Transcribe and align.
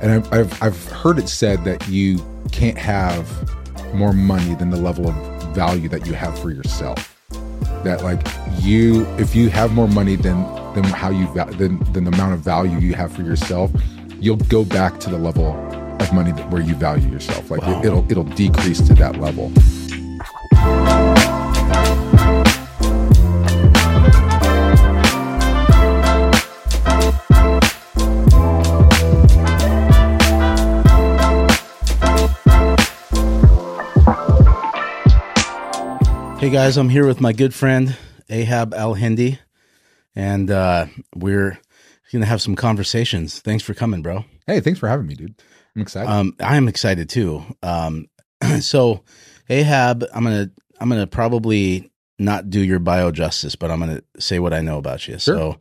and 0.00 0.12
I've, 0.12 0.32
I've 0.32 0.62
I've 0.62 0.84
heard 0.92 1.18
it 1.18 1.28
said 1.28 1.64
that 1.64 1.86
you 1.88 2.18
can't 2.52 2.78
have 2.78 3.26
more 3.94 4.12
money 4.12 4.54
than 4.54 4.70
the 4.70 4.76
level 4.76 5.08
of 5.08 5.14
value 5.54 5.88
that 5.88 6.06
you 6.06 6.12
have 6.14 6.38
for 6.38 6.50
yourself. 6.50 7.12
That 7.84 8.02
like 8.02 8.20
you, 8.60 9.06
if 9.18 9.34
you 9.34 9.48
have 9.50 9.72
more 9.72 9.88
money 9.88 10.16
than 10.16 10.42
than 10.74 10.84
how 10.84 11.10
you 11.10 11.26
than 11.56 11.78
than 11.92 12.04
the 12.04 12.10
amount 12.12 12.34
of 12.34 12.40
value 12.40 12.78
you 12.78 12.94
have 12.94 13.12
for 13.12 13.22
yourself, 13.22 13.70
you'll 14.20 14.36
go 14.36 14.64
back 14.64 14.98
to 15.00 15.10
the 15.10 15.18
level 15.18 15.46
of 16.00 16.12
money 16.12 16.32
that, 16.32 16.50
where 16.50 16.60
you 16.62 16.74
value 16.74 17.08
yourself. 17.10 17.50
Like 17.50 17.62
Wow. 17.62 17.80
it, 17.80 17.86
it'll 17.86 18.10
it'll 18.10 18.24
decrease 18.24 18.80
to 18.88 18.94
that 18.94 19.16
level. 19.18 19.50
Hey 36.46 36.52
guys, 36.52 36.76
I'm 36.76 36.88
here 36.88 37.04
with 37.04 37.20
my 37.20 37.32
good 37.32 37.52
friend 37.52 37.96
Ahab 38.30 38.70
Alhindi, 38.70 39.40
and 40.14 40.48
uh, 40.48 40.86
we're 41.12 41.58
going 42.12 42.22
to 42.22 42.28
have 42.28 42.40
some 42.40 42.54
conversations. 42.54 43.40
Thanks 43.40 43.64
for 43.64 43.74
coming, 43.74 44.00
bro. 44.00 44.24
Hey, 44.46 44.60
thanks 44.60 44.78
for 44.78 44.88
having 44.88 45.08
me, 45.08 45.16
dude. 45.16 45.42
I'm 45.74 45.82
excited. 45.82 46.08
Um, 46.08 46.36
I 46.38 46.56
am 46.56 46.68
excited 46.68 47.08
too. 47.08 47.42
Um, 47.64 48.06
so, 48.60 49.02
Ahab, 49.48 50.04
I'm 50.14 50.22
gonna 50.22 50.48
I'm 50.78 50.88
gonna 50.88 51.08
probably 51.08 51.90
not 52.20 52.48
do 52.48 52.60
your 52.60 52.78
bio 52.78 53.10
justice, 53.10 53.56
but 53.56 53.72
I'm 53.72 53.80
gonna 53.80 54.02
say 54.20 54.38
what 54.38 54.54
I 54.54 54.60
know 54.60 54.78
about 54.78 55.08
you. 55.08 55.18
So, 55.18 55.58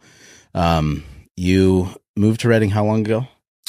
um, 0.54 1.04
you 1.35 1.90
moved 2.15 2.41
to 2.41 2.48
Redding 2.48 2.70
how 2.70 2.85
long 2.85 2.99
ago? 2.99 3.27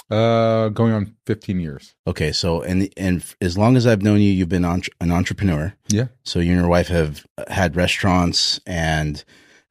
Uh, 0.08 0.68
going 0.68 0.92
on 0.92 1.16
15 1.26 1.58
years. 1.58 1.96
Okay, 2.06 2.30
so 2.30 2.62
and 2.62 2.88
and 2.96 3.24
as 3.40 3.58
long 3.58 3.76
as 3.76 3.88
I've 3.88 4.02
known 4.02 4.20
you, 4.20 4.30
you've 4.30 4.48
been 4.48 4.64
an 4.64 5.10
entrepreneur. 5.10 5.74
Yeah. 5.88 6.06
So 6.22 6.38
you 6.38 6.52
and 6.52 6.60
your 6.60 6.68
wife 6.68 6.86
have 6.88 7.26
had 7.48 7.74
restaurants 7.74 8.60
and 8.66 9.24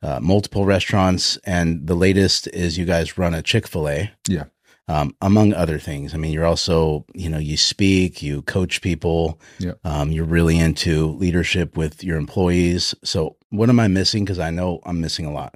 uh, 0.03 0.19
multiple 0.21 0.65
restaurants, 0.65 1.37
and 1.45 1.87
the 1.87 1.95
latest 1.95 2.47
is 2.47 2.77
you 2.77 2.85
guys 2.85 3.17
run 3.17 3.33
a 3.33 3.41
Chick 3.41 3.65
Fil 3.65 3.87
A. 3.87 4.11
Yeah. 4.27 4.43
Um, 4.87 5.15
among 5.21 5.53
other 5.53 5.79
things, 5.79 6.13
I 6.13 6.17
mean, 6.17 6.31
you're 6.33 6.45
also 6.45 7.05
you 7.13 7.29
know 7.29 7.39
you 7.39 7.55
speak, 7.55 8.21
you 8.21 8.41
coach 8.41 8.81
people. 8.81 9.39
Yeah. 9.57 9.73
Um, 9.85 10.11
you're 10.11 10.25
really 10.25 10.59
into 10.59 11.13
leadership 11.13 11.77
with 11.77 12.03
your 12.03 12.17
employees. 12.17 12.93
So 13.05 13.37
what 13.51 13.69
am 13.69 13.79
I 13.79 13.87
missing? 13.87 14.25
Because 14.25 14.39
I 14.39 14.51
know 14.51 14.81
I'm 14.85 14.99
missing 14.99 15.25
a 15.25 15.31
lot. 15.31 15.55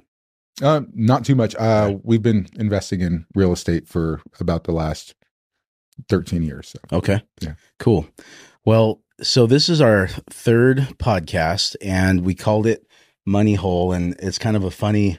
Uh, 0.62 0.82
not 0.92 1.24
too 1.24 1.34
much. 1.34 1.54
Uh, 1.56 1.96
we've 2.02 2.22
been 2.22 2.46
investing 2.56 3.00
in 3.00 3.26
real 3.34 3.52
estate 3.52 3.88
for 3.88 4.20
about 4.38 4.64
the 4.64 4.72
last 4.72 5.14
13 6.08 6.42
years. 6.42 6.68
So. 6.68 6.96
Okay. 6.96 7.22
Yeah. 7.40 7.54
Cool. 7.78 8.06
Well, 8.64 9.00
so 9.22 9.46
this 9.46 9.68
is 9.68 9.80
our 9.80 10.08
third 10.30 10.78
podcast, 10.98 11.76
and 11.82 12.24
we 12.24 12.34
called 12.34 12.66
it 12.66 12.86
Money 13.26 13.54
Hole, 13.54 13.92
and 13.92 14.16
it's 14.18 14.38
kind 14.38 14.56
of 14.56 14.64
a 14.64 14.70
funny, 14.70 15.18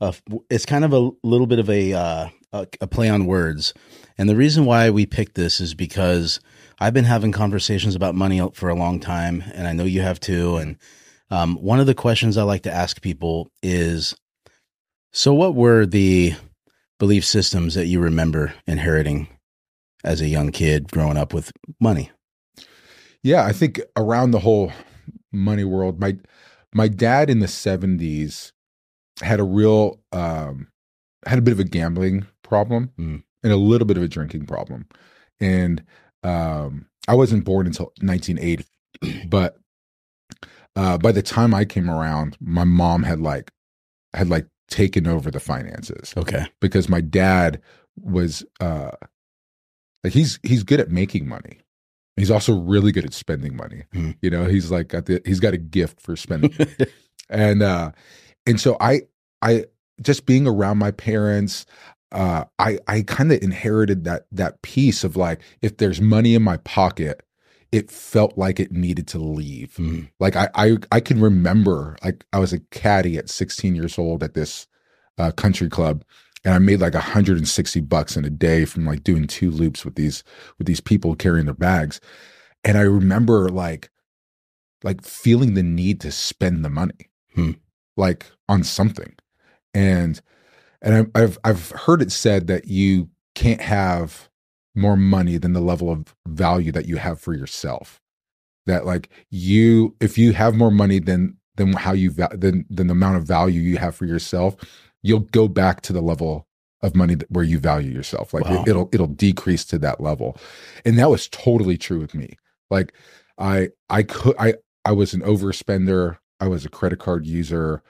uh, 0.00 0.12
it's 0.50 0.66
kind 0.66 0.84
of 0.84 0.92
a 0.92 1.10
little 1.22 1.46
bit 1.46 1.58
of 1.58 1.70
a, 1.70 1.92
uh, 1.92 2.28
a 2.52 2.66
a 2.80 2.86
play 2.86 3.08
on 3.08 3.26
words. 3.26 3.72
And 4.18 4.28
the 4.28 4.36
reason 4.36 4.64
why 4.64 4.90
we 4.90 5.06
picked 5.06 5.34
this 5.34 5.60
is 5.60 5.74
because 5.74 6.40
I've 6.78 6.94
been 6.94 7.04
having 7.04 7.32
conversations 7.32 7.94
about 7.94 8.14
money 8.14 8.46
for 8.54 8.68
a 8.68 8.74
long 8.74 9.00
time, 9.00 9.42
and 9.54 9.66
I 9.66 9.72
know 9.72 9.84
you 9.84 10.02
have 10.02 10.20
too. 10.20 10.56
And 10.56 10.76
um, 11.30 11.56
one 11.56 11.80
of 11.80 11.86
the 11.86 11.94
questions 11.94 12.36
I 12.36 12.42
like 12.42 12.62
to 12.62 12.72
ask 12.72 13.00
people 13.00 13.50
is, 13.62 14.14
so 15.12 15.34
what 15.34 15.54
were 15.54 15.86
the 15.86 16.34
belief 17.00 17.24
systems 17.24 17.74
that 17.74 17.86
you 17.86 17.98
remember 17.98 18.52
inheriting 18.66 19.26
as 20.04 20.20
a 20.20 20.28
young 20.28 20.50
kid 20.52 20.90
growing 20.92 21.16
up 21.16 21.34
with 21.34 21.50
money. 21.80 22.10
Yeah, 23.22 23.44
I 23.44 23.52
think 23.52 23.80
around 23.96 24.30
the 24.30 24.38
whole 24.38 24.72
money 25.32 25.64
world, 25.64 26.00
my 26.00 26.16
my 26.72 26.88
dad 26.88 27.28
in 27.28 27.40
the 27.40 27.46
70s 27.46 28.52
had 29.22 29.40
a 29.40 29.44
real 29.44 30.00
um 30.12 30.68
had 31.26 31.38
a 31.38 31.42
bit 31.42 31.52
of 31.52 31.60
a 31.60 31.64
gambling 31.64 32.26
problem 32.42 32.90
Mm. 32.98 33.22
and 33.42 33.52
a 33.52 33.56
little 33.56 33.86
bit 33.86 33.96
of 33.96 34.02
a 34.02 34.08
drinking 34.08 34.46
problem. 34.46 34.86
And 35.40 35.82
um 36.22 36.86
I 37.08 37.14
wasn't 37.14 37.44
born 37.44 37.66
until 37.66 37.92
1980, 38.02 38.64
but 39.28 39.56
uh 40.76 40.96
by 40.98 41.12
the 41.12 41.22
time 41.22 41.54
I 41.54 41.64
came 41.64 41.90
around, 41.90 42.36
my 42.40 42.64
mom 42.64 43.02
had 43.02 43.20
like 43.20 43.50
had 44.14 44.28
like 44.28 44.46
taken 44.70 45.06
over 45.06 45.30
the 45.30 45.40
finances 45.40 46.14
Okay. 46.16 46.46
because 46.60 46.88
my 46.88 47.00
dad 47.00 47.60
was 48.00 48.44
uh 48.60 48.92
like 50.02 50.12
he's 50.14 50.38
he's 50.42 50.62
good 50.62 50.80
at 50.80 50.90
making 50.90 51.28
money. 51.28 51.58
He's 52.16 52.30
also 52.30 52.54
really 52.58 52.92
good 52.92 53.04
at 53.04 53.12
spending 53.12 53.56
money. 53.56 53.84
Hmm. 53.92 54.12
You 54.22 54.30
know, 54.30 54.44
he's 54.44 54.70
like 54.70 54.88
got 54.88 55.06
the 55.06 55.20
he's 55.24 55.40
got 55.40 55.52
a 55.54 55.58
gift 55.58 56.00
for 56.00 56.16
spending. 56.16 56.54
and 57.28 57.62
uh 57.62 57.92
and 58.46 58.58
so 58.60 58.76
I 58.80 59.02
I 59.42 59.66
just 60.00 60.24
being 60.26 60.46
around 60.46 60.78
my 60.78 60.90
parents 60.92 61.66
uh 62.12 62.44
I 62.58 62.78
I 62.86 63.02
kind 63.02 63.32
of 63.32 63.42
inherited 63.42 64.04
that 64.04 64.26
that 64.32 64.62
piece 64.62 65.04
of 65.04 65.16
like 65.16 65.40
if 65.62 65.76
there's 65.76 66.00
money 66.00 66.34
in 66.34 66.42
my 66.42 66.56
pocket 66.58 67.22
it 67.72 67.90
felt 67.90 68.36
like 68.36 68.58
it 68.58 68.72
needed 68.72 69.06
to 69.08 69.18
leave. 69.18 69.74
Mm. 69.78 70.10
Like 70.18 70.36
I 70.36 70.48
I 70.54 70.76
I 70.92 71.00
can 71.00 71.20
remember 71.20 71.96
like 72.02 72.24
I 72.32 72.38
was 72.38 72.52
a 72.52 72.60
caddy 72.70 73.16
at 73.16 73.30
16 73.30 73.74
years 73.74 73.98
old 73.98 74.22
at 74.22 74.34
this 74.34 74.66
uh, 75.18 75.30
country 75.32 75.68
club, 75.68 76.04
and 76.44 76.54
I 76.54 76.58
made 76.58 76.80
like 76.80 76.94
160 76.94 77.80
bucks 77.82 78.16
in 78.16 78.24
a 78.24 78.30
day 78.30 78.64
from 78.64 78.86
like 78.86 79.04
doing 79.04 79.26
two 79.26 79.50
loops 79.50 79.84
with 79.84 79.94
these 79.96 80.24
with 80.58 80.66
these 80.66 80.80
people 80.80 81.14
carrying 81.14 81.44
their 81.46 81.54
bags, 81.54 82.00
and 82.64 82.78
I 82.78 82.82
remember 82.82 83.48
like 83.50 83.90
like 84.82 85.04
feeling 85.04 85.54
the 85.54 85.62
need 85.62 86.00
to 86.00 86.10
spend 86.10 86.64
the 86.64 86.70
money, 86.70 87.10
Hmm. 87.34 87.52
like 87.96 88.30
on 88.48 88.64
something, 88.64 89.14
and 89.74 90.20
and 90.80 91.10
I, 91.14 91.20
I've 91.22 91.38
I've 91.44 91.70
heard 91.70 92.00
it 92.00 92.10
said 92.10 92.46
that 92.46 92.66
you 92.66 93.10
can't 93.34 93.60
have 93.60 94.29
more 94.80 94.96
money 94.98 95.38
than 95.38 95.54
the 95.54 95.60
level 95.62 95.90
of 95.92 96.14
value 96.28 96.72
that 96.72 96.86
you 96.86 96.98
have 96.98 97.20
for 97.20 97.34
yourself. 97.34 98.00
That 98.66 98.86
like 98.86 99.10
you 99.30 99.96
if 100.00 100.18
you 100.18 100.32
have 100.34 100.56
more 100.56 100.72
money 100.72 101.00
than 101.00 101.36
than 101.56 101.74
how 101.74 101.92
you 101.92 102.12
va- 102.12 102.36
than 102.36 102.66
than 102.70 102.88
the 102.88 102.92
amount 102.92 103.18
of 103.18 103.24
value 103.24 103.60
you 103.62 103.78
have 103.78 103.96
for 103.96 104.06
yourself 104.06 104.56
you'll 105.02 105.20
go 105.20 105.48
back 105.48 105.82
to 105.82 105.94
the 105.94 106.02
level 106.02 106.48
of 106.82 106.96
money 106.96 107.16
that, 107.16 107.30
where 107.32 107.44
you 107.44 107.60
value 107.60 107.92
yourself. 107.92 108.34
Like 108.34 108.46
Wow. 108.46 108.62
it, 108.64 108.70
it'll 108.70 108.90
it'll 108.92 109.08
decrease 109.08 109.66
to 109.66 109.78
that 109.80 110.00
level. 110.02 110.38
And 110.86 110.98
that 110.98 111.10
was 111.10 111.28
totally 111.30 111.78
true 111.78 112.00
with 112.00 112.14
me. 112.16 112.38
Like 112.70 112.94
i 113.38 113.70
i 113.90 114.04
could 114.04 114.36
i 114.40 114.54
i 114.86 114.92
was 114.92 115.14
an 115.14 115.22
overspender. 115.22 116.18
I 116.40 116.48
was 116.48 116.66
a 116.66 116.70
credit 116.70 117.00
card 117.00 117.26
user. 117.26 117.82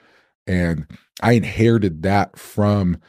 And 0.47 0.87
i 1.23 1.33
inherited 1.33 2.03
that 2.03 2.39
from 2.39 2.99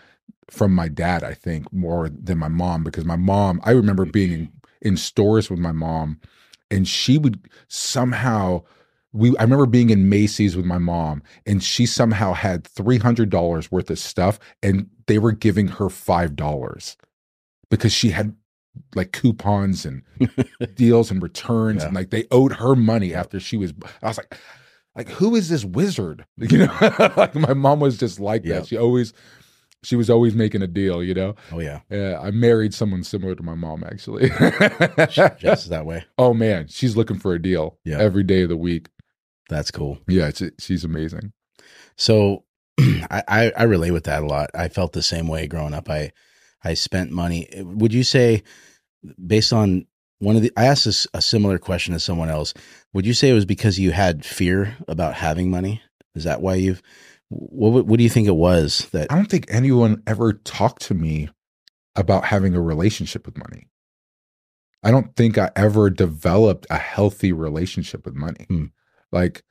from 0.51 0.75
my 0.75 0.89
dad 0.89 1.23
i 1.23 1.35
think 1.35 1.71
more 1.73 2.09
than 2.09 2.39
my 2.39 2.49
mom 2.49 2.85
because 2.85 3.05
my 3.05 3.17
mom 3.17 3.61
i 3.65 3.71
remember 3.71 4.05
being 4.05 4.33
in, 4.33 4.47
mm-hmm. 4.47 4.89
in 4.89 4.97
stores 4.97 5.51
with 5.51 5.59
my 5.59 5.73
mom 5.73 6.21
and 6.71 6.89
she 6.89 7.19
would 7.19 7.49
somehow 7.69 8.63
we 9.13 9.37
I 9.37 9.43
remember 9.43 9.67
being 9.67 9.91
in 9.91 10.09
Macy's 10.09 10.57
with 10.57 10.65
my 10.65 10.79
mom 10.79 11.23
and 11.45 11.63
she 11.63 11.85
somehow 11.85 12.33
had 12.33 12.65
$300 12.65 13.71
worth 13.71 13.91
of 13.91 13.99
stuff 13.99 14.39
and 14.63 14.89
they 15.07 15.19
were 15.19 15.33
giving 15.33 15.69
her 15.69 15.87
$5 15.89 16.97
because 17.71 17.93
she 17.93 18.09
had 18.11 18.35
like 18.95 19.13
coupons 19.13 19.85
and 19.85 20.03
deals 20.77 21.11
and 21.11 21.23
returns 21.23 21.83
Yeah. 21.83 21.89
and 21.89 21.95
like 21.95 22.09
they 22.09 22.25
owed 22.31 22.55
her 22.55 22.75
money 22.75 23.13
after 23.15 23.39
she 23.39 23.59
was 23.59 23.75
I 24.03 24.09
was 24.09 24.17
like 24.17 24.35
like 24.97 25.09
who 25.11 25.35
is 25.37 25.51
this 25.51 25.65
wizard 25.65 26.25
you 26.39 26.59
know 26.59 27.11
like 27.17 27.35
my 27.35 27.53
mom 27.53 27.81
was 27.81 27.99
just 27.99 28.19
like 28.19 28.47
Yeah. 28.47 28.61
that 28.61 28.69
she 28.69 28.79
always 28.79 29.13
she 29.85 29.97
was 29.97 30.09
always 30.09 30.35
making 30.35 30.63
a 30.63 30.67
deal 30.67 31.03
you 31.03 31.15
know 31.15 31.35
Oh 31.51 31.59
yeah. 31.61 31.81
yeah 31.91 32.19
I 32.23 32.31
married 32.31 32.73
someone 32.75 33.03
similar 33.05 33.35
to 33.35 33.43
my 33.43 33.55
mom 33.55 33.83
actually 33.85 34.29
Just 35.39 35.71
that 35.71 35.85
way. 35.87 36.05
Oh 36.19 36.35
man, 36.35 36.69
she's 36.69 36.97
looking 36.97 37.19
for 37.19 37.35
a 37.35 37.43
deal 37.43 37.79
Yeah. 37.85 37.99
every 37.99 38.23
day 38.23 38.43
of 38.43 38.49
the 38.49 38.57
week. 38.57 38.89
That's 39.49 39.71
cool. 39.71 39.99
Yeah, 40.09 40.29
it's, 40.29 40.43
she's 40.59 40.85
amazing. 40.85 41.33
So 41.97 42.45
I, 42.81 43.23
I 43.29 43.53
I 43.59 43.63
relate 43.65 43.91
with 43.91 44.05
that 44.05 44.23
a 44.23 44.27
lot. 44.27 44.51
I 44.55 44.69
felt 44.69 44.93
the 44.93 45.03
same 45.03 45.27
way 45.29 45.47
growing 45.47 45.75
up. 45.75 45.91
I 45.91 46.13
I 46.65 46.75
spent 46.75 47.11
money. 47.11 47.49
Would 47.57 47.93
you 47.93 48.05
say 48.05 48.43
based 49.27 49.53
on 49.53 49.87
one 50.21 50.37
of 50.37 50.43
the 50.43 50.53
I 50.57 50.67
asked 50.67 50.85
this, 50.85 51.07
a 51.13 51.21
similar 51.21 51.59
question 51.59 51.93
to 51.93 52.01
someone 52.01 52.31
else. 52.31 52.55
Would 52.95 53.05
you 53.07 53.13
say 53.15 53.29
it 53.31 53.35
was 53.35 53.45
because 53.45 53.79
you 53.79 53.91
had 53.91 54.25
fear 54.25 54.77
about 54.87 55.15
having 55.15 55.51
money? 55.51 55.83
Is 56.15 56.25
that 56.25 56.41
why 56.41 56.55
you've 56.55 56.83
what 57.33 57.87
what 57.87 57.97
do 57.97 58.03
you 58.03 58.11
think 58.11 58.29
it 58.29 58.37
was 58.37 58.89
that 58.93 59.11
I 59.11 59.17
don't 59.17 59.31
think 59.31 59.47
anyone 59.49 60.03
ever 60.07 60.33
talked 60.33 60.83
to 60.83 60.95
me 60.95 61.31
about 61.97 62.25
having 62.25 62.55
a 62.55 62.61
relationship 62.61 63.27
with 63.27 63.37
money. 63.37 63.69
I 64.83 64.91
don't 64.91 65.15
think 65.15 65.39
I 65.39 65.51
ever 65.55 65.91
developed 65.91 66.67
a 66.71 66.79
healthy 66.79 67.33
relationship 67.33 68.05
with 68.05 68.15
money. 68.15 68.47
Hmm. 68.49 68.67
Like 69.13 69.43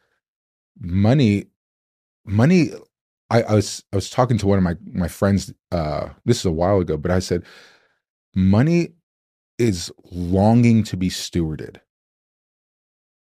money, 0.80 1.46
money. 2.26 2.72
I, 3.30 3.44
I 3.44 3.56
was 3.56 3.84
I 3.94 3.96
was 3.96 4.10
talking 4.10 4.38
to 4.40 4.48
one 4.48 4.58
of 4.58 4.64
my 4.64 4.76
my 4.86 5.08
friends. 5.08 5.54
Uh, 5.72 6.10
this 6.26 6.40
is 6.40 6.46
a 6.46 6.52
while 6.52 6.80
ago, 6.80 6.98
but 6.98 7.12
I 7.12 7.20
said, 7.20 7.44
money 8.36 8.90
is 9.58 9.92
longing 10.12 10.84
to 10.84 10.98
be 10.98 11.10
stewarded 11.10 11.78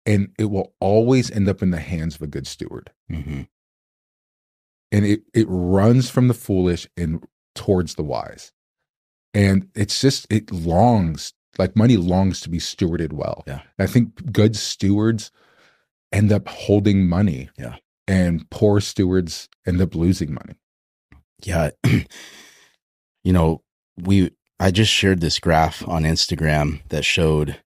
and 0.07 0.33
it 0.39 0.47
will 0.47 0.75
always 0.81 1.31
end 1.31 1.49
up 1.49 1.63
in 1.63 1.71
the 1.71 1.81
hands 1.81 2.15
of 2.15 2.23
a 2.23 2.27
good 2.27 2.47
steward 2.47 2.91
hmm 3.09 3.43
and 4.93 5.05
it 5.05 5.23
it 5.35 5.47
runs 5.49 6.11
from 6.11 6.29
the 6.29 6.35
foolish 6.35 6.87
and 6.97 7.25
towards 7.55 7.95
the 7.95 8.03
wise 8.03 8.53
and 9.35 9.69
it's 9.75 10.01
just 10.01 10.27
it 10.31 10.51
longs 10.53 11.33
like 11.59 11.77
money 11.77 11.97
longs 11.97 12.41
to 12.41 12.49
be 12.49 12.59
stewarded 12.59 13.13
well 13.13 13.43
Yeah. 13.47 13.61
i 13.79 13.87
think 13.87 14.33
good 14.33 14.57
stewards 14.57 15.31
end 16.13 16.33
up 16.33 16.49
holding 16.49 17.09
money 17.09 17.51
Yeah. 17.59 17.77
and 18.09 18.49
poor 18.51 18.81
stewards 18.81 19.49
end 19.67 19.81
up 19.81 19.95
losing 19.95 20.33
money 20.35 20.55
Yeah. 21.45 21.71
you 23.25 23.33
know, 23.33 23.63
we 23.97 24.31
I 24.59 24.71
just 24.71 24.93
shared 24.93 25.21
this 25.21 25.39
graph 25.39 25.87
on 25.89 26.03
Instagram 26.03 26.81
that 26.91 27.05
showed 27.05 27.57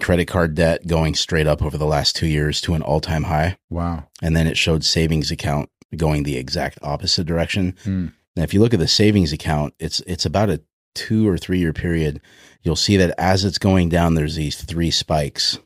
credit 0.00 0.26
card 0.26 0.54
debt 0.54 0.86
going 0.86 1.14
straight 1.14 1.46
up 1.46 1.62
over 1.62 1.76
the 1.76 1.84
last 1.86 2.16
2 2.16 2.26
years 2.26 2.60
to 2.62 2.72
an 2.74 2.80
all-time 2.82 3.24
high 3.24 3.58
wow 3.68 4.08
and 4.22 4.34
then 4.34 4.46
it 4.46 4.56
showed 4.56 4.82
savings 4.84 5.30
account 5.30 5.68
going 5.96 6.22
the 6.22 6.36
exact 6.36 6.78
opposite 6.82 7.26
direction. 7.26 7.74
Hmm. 7.84 8.08
Now 8.36 8.42
if 8.42 8.52
you 8.54 8.60
look 8.60 8.74
at 8.74 8.80
the 8.80 8.88
savings 8.88 9.32
account, 9.32 9.74
it's 9.78 10.00
it's 10.00 10.26
about 10.26 10.50
a 10.50 10.62
2 10.94 11.28
or 11.28 11.36
3 11.38 11.58
year 11.58 11.72
period. 11.72 12.20
You'll 12.62 12.76
see 12.76 12.96
that 12.96 13.14
as 13.18 13.44
it's 13.44 13.58
going 13.58 13.88
down 13.88 14.14
there's 14.14 14.36
these 14.36 14.60
three 14.62 14.90
spikes. 14.90 15.58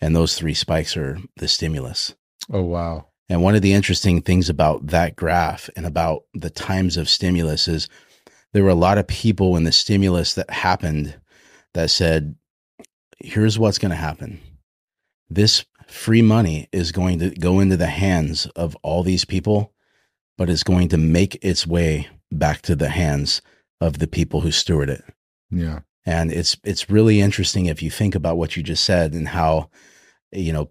And 0.00 0.14
those 0.14 0.36
three 0.36 0.54
spikes 0.54 0.96
are 0.96 1.18
the 1.36 1.48
stimulus. 1.48 2.14
oh 2.52 2.62
wow 2.62 3.08
And 3.28 3.42
one 3.42 3.54
of 3.56 3.62
the 3.62 3.72
interesting 3.72 4.22
things 4.22 4.48
about 4.48 4.86
that 4.88 5.16
graph 5.16 5.68
and 5.76 5.84
about 5.84 6.22
the 6.34 6.50
times 6.50 6.96
of 6.96 7.08
stimulus 7.08 7.66
is 7.68 7.88
there 8.52 8.62
were 8.62 8.70
a 8.70 8.74
lot 8.74 8.98
of 8.98 9.06
people 9.06 9.56
in 9.56 9.64
the 9.64 9.72
stimulus 9.72 10.34
that 10.34 10.50
happened 10.50 11.18
that 11.74 11.90
said, 11.90 12.36
here's 13.18 13.58
what's 13.58 13.78
going 13.78 13.90
to 13.90 13.96
happen. 13.96 14.40
This 15.28 15.64
free 15.88 16.22
money 16.22 16.68
is 16.72 16.92
going 16.92 17.18
to 17.18 17.30
go 17.30 17.60
into 17.60 17.76
the 17.76 17.86
hands 17.86 18.46
of 18.54 18.76
all 18.82 19.02
these 19.02 19.24
people, 19.24 19.72
but 20.36 20.48
it's 20.50 20.62
going 20.62 20.88
to 20.90 20.98
make 20.98 21.38
its 21.42 21.66
way 21.66 22.08
back 22.30 22.62
to 22.62 22.76
the 22.76 22.90
hands 22.90 23.40
of 23.80 23.98
the 23.98 24.06
people 24.06 24.40
who 24.42 24.50
steward 24.50 24.90
it. 24.90 25.02
yeah 25.50 25.80
And 26.04 26.30
it's 26.32 26.56
it's 26.64 26.90
really 26.90 27.20
interesting 27.20 27.66
if 27.66 27.82
you 27.82 27.90
think 27.90 28.14
about 28.14 28.36
what 28.38 28.56
you 28.56 28.62
just 28.62 28.84
said 28.84 29.14
and 29.14 29.28
how 29.28 29.70
you 30.32 30.52
know 30.52 30.70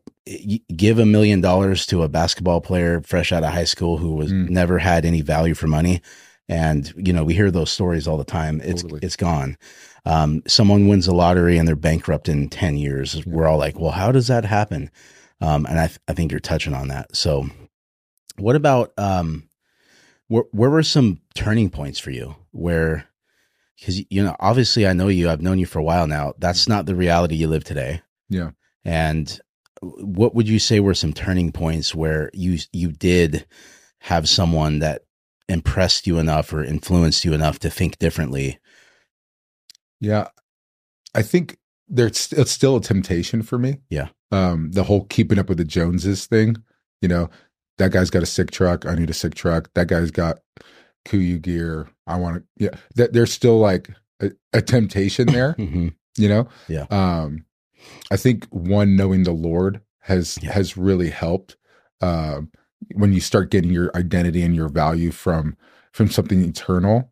give 0.75 0.99
a 0.99 1.05
million 1.05 1.41
dollars 1.41 1.85
to 1.87 2.03
a 2.03 2.09
basketball 2.09 2.61
player 2.61 3.01
fresh 3.01 3.31
out 3.31 3.43
of 3.43 3.53
high 3.53 3.63
school 3.75 3.97
who 3.97 4.11
was 4.15 4.31
Mm. 4.31 4.49
never 4.49 4.77
had 4.79 5.03
any 5.05 5.21
value 5.21 5.55
for 5.55 5.67
money 5.67 6.01
and 6.49 6.93
you 6.95 7.11
know 7.13 7.23
we 7.25 7.33
hear 7.33 7.49
those 7.51 7.71
stories 7.71 8.07
all 8.07 8.17
the 8.17 8.31
time 8.39 8.61
it's 8.63 8.81
Totally. 8.83 8.99
it's 9.03 9.15
gone 9.15 9.57
um, 10.07 10.41
someone 10.47 10.87
wins 10.87 11.05
the 11.05 11.13
lottery 11.13 11.57
and 11.57 11.67
they're 11.67 11.75
bankrupt 11.75 12.29
in 12.29 12.49
10 12.49 12.77
years. 12.77 13.25
We're 13.25 13.47
all 13.47 13.57
like 13.57 13.79
well 13.79 13.91
how 13.91 14.11
does 14.11 14.27
that 14.27 14.45
happen? 14.45 14.89
Um, 15.41 15.65
and 15.67 15.79
I, 15.79 15.87
th- 15.87 15.99
I 16.07 16.13
think 16.13 16.31
you're 16.31 16.39
touching 16.39 16.73
on 16.73 16.87
that. 16.87 17.15
So 17.15 17.47
what 18.37 18.55
about 18.55 18.93
um, 18.97 19.49
where, 20.27 20.45
where 20.51 20.69
were 20.69 20.83
some 20.83 21.19
turning 21.35 21.69
points 21.69 21.99
for 21.99 22.11
you 22.11 22.35
where 22.51 23.07
because 23.77 24.03
you 24.09 24.23
know 24.23 24.35
obviously 24.39 24.87
i 24.87 24.93
know 24.93 25.07
you 25.07 25.29
i've 25.29 25.41
known 25.41 25.59
you 25.59 25.65
for 25.65 25.79
a 25.79 25.83
while 25.83 26.07
now. 26.07 26.33
That's 26.39 26.67
not 26.67 26.85
the 26.85 26.95
reality 26.95 27.35
you 27.35 27.47
live 27.47 27.63
today. 27.63 28.01
Yeah. 28.29 28.51
and 28.83 29.39
what 29.81 30.33
would 30.33 30.49
you 30.49 30.57
say 30.57 30.79
were 30.79 30.95
some 30.95 31.13
turning 31.13 31.51
points 31.51 31.93
where 31.93 32.31
you 32.33 32.57
you 32.71 32.91
did 32.91 33.45
have 33.99 34.27
someone 34.27 34.79
that 34.79 35.03
impressed 35.49 36.07
you 36.07 36.17
enough 36.19 36.51
or 36.51 36.63
influenced 36.63 37.23
you 37.23 37.33
enough 37.33 37.59
to 37.59 37.69
think 37.69 37.99
differently 37.99 38.57
Yeah, 39.99 40.27
I 41.15 41.21
think 41.21 41.57
there's 41.87 42.31
it's 42.33 42.51
still 42.51 42.75
a 42.77 42.81
temptation 42.81 43.41
for 43.41 43.57
me. 43.57 43.79
Yeah. 43.89 44.09
Um, 44.31 44.71
the 44.71 44.83
whole 44.83 45.05
keeping 45.05 45.39
up 45.39 45.49
with 45.49 45.57
the 45.57 45.65
Joneses 45.65 46.25
thing. 46.25 46.57
You 47.01 47.07
know, 47.07 47.29
that 47.77 47.91
guy's 47.91 48.09
got 48.09 48.23
a 48.23 48.27
sick 48.27 48.51
truck. 48.51 48.85
I 48.85 48.95
need 48.95 49.09
a 49.09 49.13
sick 49.13 49.35
truck. 49.35 49.69
That 49.73 49.87
guy's 49.87 50.11
got 50.11 50.39
KUIU 51.05 51.41
gear. 51.41 51.87
I 52.05 52.17
want 52.17 52.37
to. 52.37 52.43
Yeah, 52.65 52.77
that 52.95 53.13
there's 53.13 53.31
still 53.31 53.59
like 53.59 53.89
a, 54.21 54.31
a 54.53 54.61
temptation 54.61 55.27
there. 55.27 55.53
Mhm. 55.59 55.93
you 56.17 56.27
know. 56.29 56.47
Yeah. 56.67 56.85
Um, 56.89 57.45
I 58.11 58.17
think 58.17 58.45
one 58.49 58.95
knowing 58.95 59.23
the 59.23 59.31
Lord 59.31 59.81
has 60.01 60.37
Yeah. 60.41 60.51
has 60.53 60.75
really 60.77 61.09
helped. 61.09 61.55
Um, 62.01 62.51
when 62.93 63.11
you 63.13 63.21
start 63.21 63.49
getting 63.49 63.71
your 63.71 63.91
identity 63.95 64.41
and 64.43 64.55
your 64.55 64.69
value 64.69 65.11
from 65.11 65.55
from 65.93 66.09
something 66.09 66.43
eternal, 66.43 67.11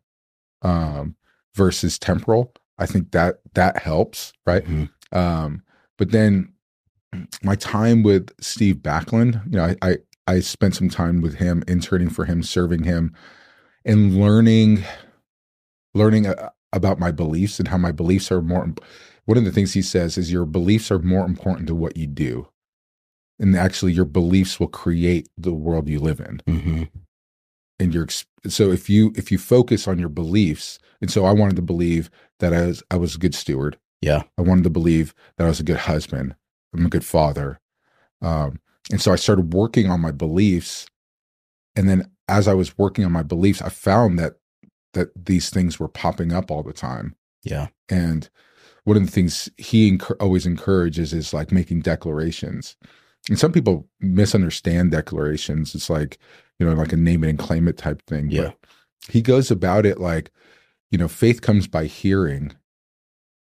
um, 0.62 1.16
versus 1.54 1.98
temporal, 1.98 2.52
I 2.78 2.86
think 2.86 3.12
that 3.12 3.40
that 3.54 3.78
helps, 3.78 4.32
right? 4.46 4.64
Mhm. 4.64 4.90
Um, 5.12 5.62
but 5.98 6.10
then 6.10 6.52
my 7.42 7.54
time 7.54 8.02
with 8.02 8.30
Steve 8.40 8.76
Backlund, 8.76 9.42
you 9.46 9.52
know, 9.58 9.64
I, 9.64 9.76
I 9.82 9.98
I 10.28 10.40
spent 10.40 10.74
some 10.74 10.88
time 10.88 11.20
with 11.20 11.36
him, 11.36 11.62
interning 11.68 12.10
for 12.10 12.24
him, 12.24 12.42
serving 12.42 12.82
him, 12.84 13.14
and 13.84 14.18
learning 14.20 14.84
learning 15.94 16.26
uh, 16.26 16.50
about 16.72 16.98
my 16.98 17.10
beliefs 17.10 17.58
and 17.58 17.68
how 17.68 17.78
my 17.78 17.92
beliefs 17.92 18.30
are 18.30 18.42
more. 18.42 18.68
One 19.24 19.38
of 19.38 19.44
the 19.44 19.52
things 19.52 19.72
he 19.72 19.82
says 19.82 20.18
is 20.18 20.30
your 20.32 20.44
beliefs 20.44 20.90
are 20.90 20.98
more 20.98 21.24
important 21.24 21.66
to 21.68 21.74
what 21.74 21.96
you 21.96 22.06
do, 22.06 22.48
and 23.38 23.56
actually 23.56 23.92
your 23.92 24.04
beliefs 24.04 24.60
will 24.60 24.68
create 24.68 25.28
the 25.38 25.52
world 25.54 25.88
you 25.88 26.00
live 26.00 26.20
in 26.20 26.40
Mhm. 26.46 26.88
And 27.78 27.92
your 27.94 28.06
so 28.46 28.70
if 28.70 28.88
you 28.88 29.12
if 29.16 29.30
you 29.30 29.38
focus 29.38 29.86
on 29.88 29.98
your 29.98 30.08
beliefs 30.08 30.78
and 31.00 31.10
so 31.10 31.24
i 31.24 31.32
wanted 31.32 31.56
to 31.56 31.62
believe 31.62 32.10
that 32.40 32.52
i 32.54 32.66
was 32.66 32.82
i 32.90 32.96
was 32.96 33.14
a 33.14 33.18
good 33.18 33.34
steward 33.34 33.78
Yeah. 34.00 34.22
i 34.38 34.42
wanted 34.42 34.64
to 34.64 34.70
believe 34.70 35.14
that 35.36 35.44
i 35.44 35.48
was 35.48 35.60
a 35.60 35.64
good 35.64 35.78
husband 35.78 36.34
i'm 36.74 36.86
a 36.86 36.90
good 36.90 37.04
father 37.04 37.60
um 38.22 38.58
and 38.90 39.00
so 39.00 39.12
i 39.12 39.16
started 39.16 39.52
working 39.52 39.90
on 39.90 40.00
my 40.00 40.10
beliefs 40.12 40.86
and 41.74 41.88
then 41.88 42.10
as 42.28 42.48
i 42.48 42.54
was 42.54 42.76
working 42.78 43.04
on 43.04 43.12
my 43.12 43.22
beliefs 43.22 43.62
i 43.62 43.68
found 43.68 44.18
that 44.18 44.34
that 44.94 45.08
these 45.26 45.50
things 45.50 45.78
were 45.78 45.88
popping 45.88 46.32
up 46.32 46.50
all 46.50 46.62
the 46.62 46.72
time 46.72 47.14
yeah 47.44 47.68
and 47.88 48.30
one 48.84 48.96
of 48.96 49.04
the 49.04 49.10
things 49.10 49.48
he 49.58 49.90
encour- 49.90 50.16
always 50.20 50.46
encourages 50.46 51.12
is 51.12 51.34
like 51.34 51.50
making 51.50 51.80
declarations. 51.80 52.76
And 53.28 53.36
some 53.36 53.50
people 53.50 53.88
misunderstand 53.98 54.92
declarations. 54.92 55.74
It's 55.74 55.90
like, 55.90 56.18
you 56.58 56.66
know, 56.66 56.72
like 56.74 56.92
a 56.92 56.96
name 56.96 57.24
it 57.24 57.30
and 57.30 57.38
claim 57.38 57.68
it 57.68 57.76
type 57.76 58.02
thing. 58.06 58.30
Yeah. 58.30 58.42
But 58.42 58.56
he 59.08 59.22
goes 59.22 59.50
about 59.50 59.86
it 59.86 60.00
like, 60.00 60.30
you 60.90 60.98
know, 60.98 61.08
faith 61.08 61.42
comes 61.42 61.66
by 61.66 61.86
hearing. 61.86 62.54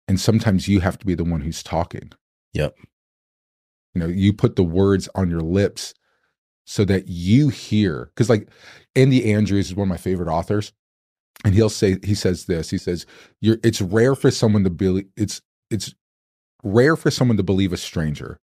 And 0.08 0.20
sometimes 0.20 0.68
you 0.68 0.80
have 0.80 0.98
to 1.00 1.06
be 1.06 1.16
the 1.16 1.24
one 1.24 1.42
who's 1.42 1.64
talking. 1.64 2.12
Yep. 2.54 2.76
You 3.94 4.02
know, 4.02 4.08
you 4.08 4.32
put 4.34 4.56
the 4.56 4.64
words 4.64 5.10
on 5.16 5.30
your 5.30 5.42
lips 5.42 5.94
so 6.66 6.86
that 6.86 7.08
you 7.08 7.50
hear. 7.50 8.12
Because 8.16 8.30
like 8.30 8.50
Andy 8.96 9.34
Andrews 9.34 9.68
is 9.68 9.76
one 9.76 9.88
of 9.88 9.90
my 9.90 9.98
favorite 9.98 10.32
authors 10.32 10.72
and 11.46 11.54
he'll 11.54 11.70
say 11.70 11.98
he 12.04 12.16
says 12.16 12.46
this 12.46 12.70
he 12.70 12.78
says 12.78 13.06
you're 13.42 13.58
it's 13.64 13.82
rare 13.82 14.16
for 14.16 14.32
someone 14.32 14.64
to 14.64 14.70
believe 14.70 15.06
it's 15.16 15.42
it's 15.70 15.94
rare 16.64 16.96
for 16.96 17.12
someone 17.12 17.38
to 17.38 17.44
believe 17.44 17.74
a 17.74 17.78
stranger 17.78 18.40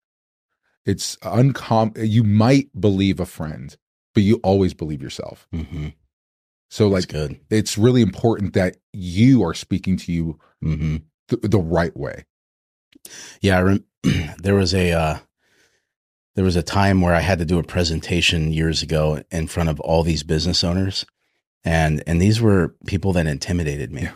it's 0.84 1.16
uncommon 1.22 1.92
you 1.98 2.22
might 2.22 2.68
believe 2.78 3.20
a 3.20 3.26
friend 3.26 3.76
but 4.14 4.22
you 4.22 4.40
always 4.42 4.74
believe 4.74 5.02
yourself. 5.02 5.46
Hmm 5.52 5.88
so 6.72 6.88
like 6.88 7.12
it's 7.50 7.76
really 7.76 8.00
important 8.00 8.54
that 8.54 8.78
you 8.94 9.44
are 9.44 9.52
speaking 9.52 9.98
to 9.98 10.10
you 10.10 10.38
hmm 10.62 10.96
th- 11.28 11.42
the 11.42 11.58
right 11.58 11.94
way. 11.94 12.24
Yeah, 13.42 13.58
I 13.58 13.60
rem- 13.60 13.84
there 14.42 14.54
was 14.54 14.72
a 14.72 14.90
uh, 14.92 15.18
there 16.34 16.44
was 16.46 16.56
a 16.56 16.62
time 16.62 17.02
where 17.02 17.14
I 17.14 17.20
had 17.20 17.38
to 17.40 17.44
do 17.44 17.58
a 17.58 17.62
presentation 17.62 18.52
years 18.52 18.82
ago 18.82 19.22
in 19.30 19.48
front 19.48 19.68
of 19.68 19.80
all 19.80 20.02
these 20.02 20.22
business 20.22 20.64
owners, 20.64 21.04
and 21.62 22.02
and 22.06 22.22
these 22.22 22.40
were 22.40 22.74
people 22.86 23.12
that 23.12 23.26
intimidated 23.26 23.92
me, 23.92 24.04
Yeah. 24.04 24.12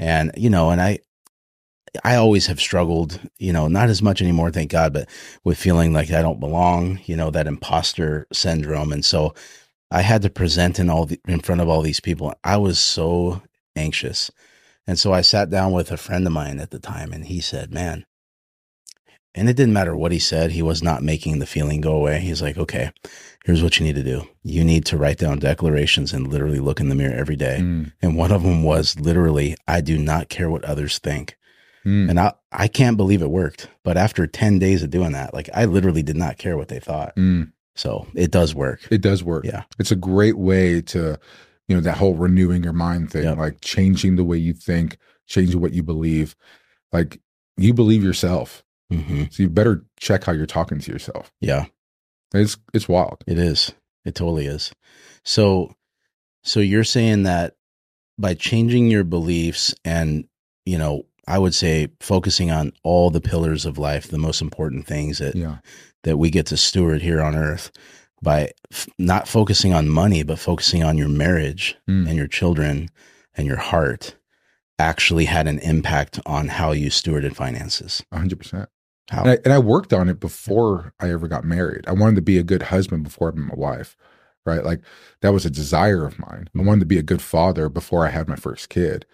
and 0.00 0.32
you 0.36 0.50
know, 0.50 0.70
and 0.70 0.80
I 0.80 0.98
I 2.04 2.16
always 2.16 2.46
have 2.46 2.60
struggled, 2.60 3.20
you 3.38 3.52
know, 3.52 3.68
not 3.68 3.88
as 3.88 4.02
much 4.02 4.20
anymore, 4.22 4.50
thank 4.50 4.70
God, 4.70 4.92
but 4.92 5.08
with 5.44 5.58
feeling 5.58 5.92
like 5.92 6.10
I 6.10 6.22
don't 6.22 6.40
belong, 6.40 7.00
you 7.06 7.16
know, 7.16 7.30
that 7.30 7.46
imposter 7.46 8.26
syndrome, 8.32 8.92
and 8.92 9.04
so 9.04 9.34
I 9.90 10.02
had 10.02 10.22
to 10.22 10.30
present 10.30 10.78
in 10.78 10.90
all 10.90 11.06
the, 11.06 11.20
in 11.28 11.40
front 11.40 11.60
of 11.60 11.68
all 11.68 11.82
these 11.82 12.00
people. 12.00 12.34
I 12.42 12.56
was 12.56 12.78
so 12.78 13.42
anxious. 13.76 14.30
And 14.86 14.98
so 14.98 15.12
I 15.12 15.20
sat 15.20 15.50
down 15.50 15.72
with 15.72 15.90
a 15.90 15.96
friend 15.96 16.26
of 16.26 16.32
mine 16.32 16.60
at 16.60 16.70
the 16.70 16.78
time 16.78 17.12
and 17.12 17.24
he 17.24 17.40
said, 17.40 17.72
Man, 17.72 18.04
and 19.34 19.48
it 19.48 19.56
didn't 19.56 19.74
matter 19.74 19.96
what 19.96 20.12
he 20.12 20.18
said, 20.18 20.50
he 20.50 20.62
was 20.62 20.82
not 20.82 21.02
making 21.02 21.38
the 21.38 21.46
feeling 21.46 21.80
go 21.80 21.92
away. 21.92 22.20
He's 22.20 22.42
like, 22.42 22.56
Okay, 22.56 22.90
here's 23.44 23.62
what 23.62 23.78
you 23.78 23.86
need 23.86 23.96
to 23.96 24.02
do. 24.02 24.26
You 24.42 24.64
need 24.64 24.86
to 24.86 24.96
write 24.96 25.18
down 25.18 25.38
declarations 25.38 26.12
and 26.12 26.28
literally 26.28 26.60
look 26.60 26.80
in 26.80 26.88
the 26.88 26.94
mirror 26.94 27.14
every 27.14 27.36
day. 27.36 27.58
Mm, 27.60 27.92
And 28.02 28.16
one 28.16 28.32
of 28.32 28.42
them 28.42 28.62
was 28.62 28.98
literally, 28.98 29.56
I 29.68 29.80
do 29.80 29.98
not 29.98 30.28
care 30.28 30.50
what 30.50 30.64
others 30.64 30.98
think. 30.98 31.36
Mm, 31.86 32.10
And 32.10 32.18
I, 32.20 32.34
I 32.52 32.68
can't 32.68 32.96
believe 32.96 33.22
it 33.22 33.30
worked. 33.30 33.68
But 33.84 33.96
after 33.96 34.26
10 34.26 34.58
days 34.58 34.82
of 34.82 34.90
doing 34.90 35.12
that, 35.12 35.32
like 35.32 35.48
I 35.54 35.64
literally 35.66 36.02
did 36.02 36.16
not 36.16 36.36
care 36.38 36.56
what 36.56 36.68
they 36.68 36.80
thought. 36.80 37.14
mm. 37.16 37.52
So 37.76 38.06
it 38.14 38.30
does 38.30 38.54
work. 38.54 38.80
it 38.90 39.02
does 39.02 39.22
work 39.22 39.44
Yeah. 39.44 39.64
it's 39.78 39.90
a 39.92 39.96
great 39.96 40.36
way 40.38 40.80
to 40.82 41.18
you 41.68 41.76
know 41.76 41.82
that 41.82 41.96
whole 41.98 42.14
renewing 42.14 42.62
your 42.64 42.72
mind 42.72 43.10
thing 43.10 43.24
Yep. 43.24 43.36
like 43.38 43.60
changing 43.60 44.16
the 44.16 44.24
way 44.24 44.38
you 44.38 44.54
think 44.54 44.96
changing 45.26 45.60
what 45.60 45.72
you 45.72 45.82
believe 45.82 46.34
like 46.92 47.20
you 47.58 47.74
believe 47.74 48.02
yourself. 48.02 48.64
hmm 48.90 49.24
So 49.30 49.42
you 49.42 49.50
better 49.50 49.84
check 50.00 50.24
how 50.24 50.32
you're 50.32 50.46
talking 50.46 50.78
to 50.78 50.90
yourself. 50.92 51.32
Yeah, 51.40 51.66
It's 52.34 52.56
it's 52.72 52.88
wild. 52.88 53.22
it 53.26 53.38
is. 53.38 53.72
It 54.06 54.14
totally 54.14 54.46
is. 54.46 54.72
So, 55.24 55.74
so 56.44 56.60
you're 56.60 56.84
saying 56.84 57.24
that 57.24 57.56
by 58.18 58.34
changing 58.34 58.88
your 58.90 59.04
beliefs 59.04 59.74
and, 59.84 60.28
you 60.64 60.78
know, 60.78 61.04
I 61.26 61.38
would 61.38 61.54
say 61.54 61.88
focusing 62.00 62.50
on 62.50 62.72
all 62.82 63.10
the 63.10 63.20
pillars 63.20 63.66
of 63.66 63.78
life, 63.78 64.08
the 64.08 64.18
most 64.18 64.40
important 64.40 64.86
things 64.86 65.18
that 65.18 65.34
Yeah. 65.34 65.58
that 66.04 66.18
we 66.18 66.30
get 66.30 66.46
to 66.46 66.56
steward 66.56 67.02
here 67.02 67.20
on 67.20 67.34
earth 67.34 67.70
by 68.22 68.50
f- 68.70 68.86
not 68.98 69.26
focusing 69.28 69.72
on 69.74 69.88
money 69.88 70.22
but 70.22 70.38
focusing 70.38 70.82
on 70.84 70.96
your 70.96 71.08
marriage 71.08 71.76
Mm. 71.88 72.06
and 72.08 72.16
your 72.16 72.28
children 72.28 72.88
and 73.34 73.46
your 73.46 73.56
heart 73.58 74.16
actually 74.78 75.24
had 75.24 75.46
an 75.48 75.58
impact 75.60 76.20
on 76.26 76.48
how 76.48 76.72
you 76.72 76.90
stewarded 76.90 77.34
finances. 77.34 78.02
A 78.12 78.18
hundred 78.18 78.38
percent. 78.38 78.68
How? 79.10 79.22
And 79.22 79.30
I, 79.30 79.38
and 79.44 79.52
I 79.52 79.58
worked 79.58 79.92
on 79.92 80.08
it 80.08 80.20
before 80.20 80.92
I 81.00 81.10
ever 81.10 81.28
got 81.28 81.44
married. 81.44 81.84
I 81.86 81.92
wanted 81.92 82.16
to 82.16 82.22
be 82.22 82.38
a 82.38 82.42
good 82.42 82.62
husband 82.64 83.02
before 83.04 83.30
I 83.32 83.34
met 83.36 83.48
my 83.56 83.60
wife, 83.60 83.96
right? 84.44 84.64
Like 84.64 84.80
that 85.22 85.32
was 85.32 85.46
a 85.46 85.50
desire 85.50 86.04
of 86.04 86.18
mine. 86.18 86.48
I 86.58 86.62
wanted 86.62 86.80
to 86.80 86.86
be 86.86 86.98
a 86.98 87.02
good 87.02 87.22
father 87.22 87.68
before 87.68 88.06
I 88.06 88.10
had 88.10 88.28
my 88.28 88.36
first 88.36 88.68
kid. 88.68 89.06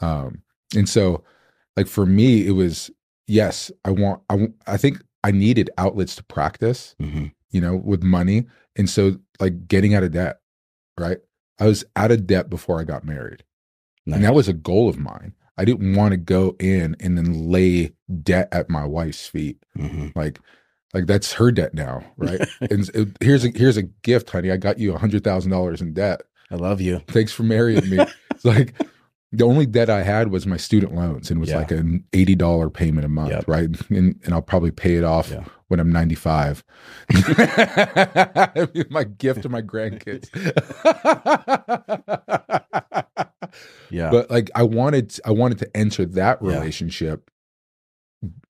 Um, 0.00 0.42
and 0.76 0.88
so, 0.88 1.22
like 1.76 1.86
for 1.86 2.06
me, 2.06 2.46
it 2.46 2.52
was 2.52 2.90
yes. 3.26 3.70
I 3.84 3.90
want. 3.90 4.22
I 4.30 4.48
I 4.66 4.76
think 4.76 5.02
I 5.24 5.30
needed 5.30 5.70
outlets 5.78 6.16
to 6.16 6.24
practice, 6.24 6.94
hmm 6.98 7.26
you 7.50 7.60
know, 7.60 7.76
with 7.76 8.02
money, 8.02 8.46
and 8.76 8.88
so 8.88 9.18
like 9.38 9.68
getting 9.68 9.94
out 9.94 10.02
of 10.02 10.12
debt, 10.12 10.40
right? 10.98 11.18
I 11.60 11.66
was 11.66 11.84
out 11.96 12.10
of 12.10 12.26
debt 12.26 12.48
before 12.48 12.80
I 12.80 12.84
got 12.84 13.04
married, 13.04 13.44
and 14.06 14.24
that 14.24 14.34
was 14.34 14.48
a 14.48 14.54
goal 14.54 14.88
of 14.88 14.98
mine. 14.98 15.34
I 15.58 15.66
didn't 15.66 15.94
want 15.94 16.12
to 16.12 16.16
go 16.16 16.56
in 16.58 16.96
and 16.98 17.16
then 17.18 17.50
lay 17.50 17.92
debt 18.22 18.48
at 18.52 18.70
my 18.70 18.84
wife's 18.86 19.26
feet 19.28 19.58
hmm 19.76 20.08
like 20.16 20.40
like 20.94 21.06
that's 21.06 21.34
her 21.34 21.52
debt 21.52 21.74
now 21.74 22.02
right 22.16 22.40
and 22.70 22.88
it, 22.94 23.08
here's 23.20 23.44
a 23.44 23.48
here's 23.54 23.76
a 23.76 23.82
gift 23.82 24.30
honey 24.30 24.50
i 24.50 24.56
got 24.56 24.78
you 24.78 24.94
a 24.94 24.98
hundred 24.98 25.22
thousand 25.22 25.50
dollars 25.50 25.80
in 25.82 25.92
debt 25.92 26.22
I 26.50 26.56
love 26.56 26.80
you. 26.80 27.00
thanks 27.08 27.32
for 27.32 27.42
marrying 27.44 27.88
me 27.88 27.98
it's 28.30 28.44
like 28.44 28.74
the 29.32 29.44
only 29.44 29.66
debt 29.66 29.90
i 29.90 30.02
had 30.02 30.30
was 30.30 30.46
my 30.46 30.56
student 30.56 30.94
loans 30.94 31.30
and 31.30 31.38
it 31.38 31.40
was 31.40 31.50
Yeah. 31.50 31.58
like 31.58 31.70
an 31.70 32.04
$80 32.12 32.72
payment 32.72 33.04
a 33.04 33.08
month 33.08 33.30
Yep. 33.30 33.44
right 33.48 33.68
and, 33.90 34.20
and 34.24 34.34
i'll 34.34 34.42
probably 34.42 34.70
pay 34.70 34.96
it 34.96 35.04
off 35.04 35.30
Yeah. 35.30 35.44
when 35.68 35.80
i'm 35.80 35.90
95 35.90 36.62
my 38.90 39.04
gift 39.04 39.42
to 39.42 39.48
my 39.48 39.62
grandkids 39.62 40.28
Yeah. 43.90 44.10
but 44.10 44.30
like 44.30 44.50
i 44.54 44.62
wanted 44.62 45.18
i 45.26 45.30
wanted 45.30 45.58
to 45.58 45.76
enter 45.76 46.06
that 46.06 46.38
Yeah. 46.42 46.48
relationship 46.54 47.30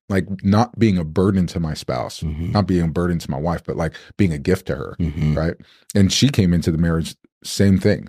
like 0.09 0.27
not 0.45 0.79
being 0.79 0.99
a 0.99 1.05
burden 1.05 1.47
to 1.49 1.61
my 1.61 1.75
spouse 1.75 2.21
Mhm. 2.21 2.53
not 2.53 2.67
being 2.67 2.83
a 2.85 2.89
burden 2.89 3.19
to 3.19 3.31
my 3.31 3.39
wife 3.39 3.63
but 3.65 3.77
like 3.77 3.95
being 4.17 4.33
a 4.33 4.39
gift 4.39 4.67
to 4.67 4.77
her 4.77 4.95
Mhm. 5.01 5.37
right 5.37 5.55
and 5.95 6.13
she 6.13 6.29
came 6.29 6.53
into 6.53 6.71
the 6.71 6.79
marriage 6.79 7.17
same 7.43 7.79
thing 7.79 8.09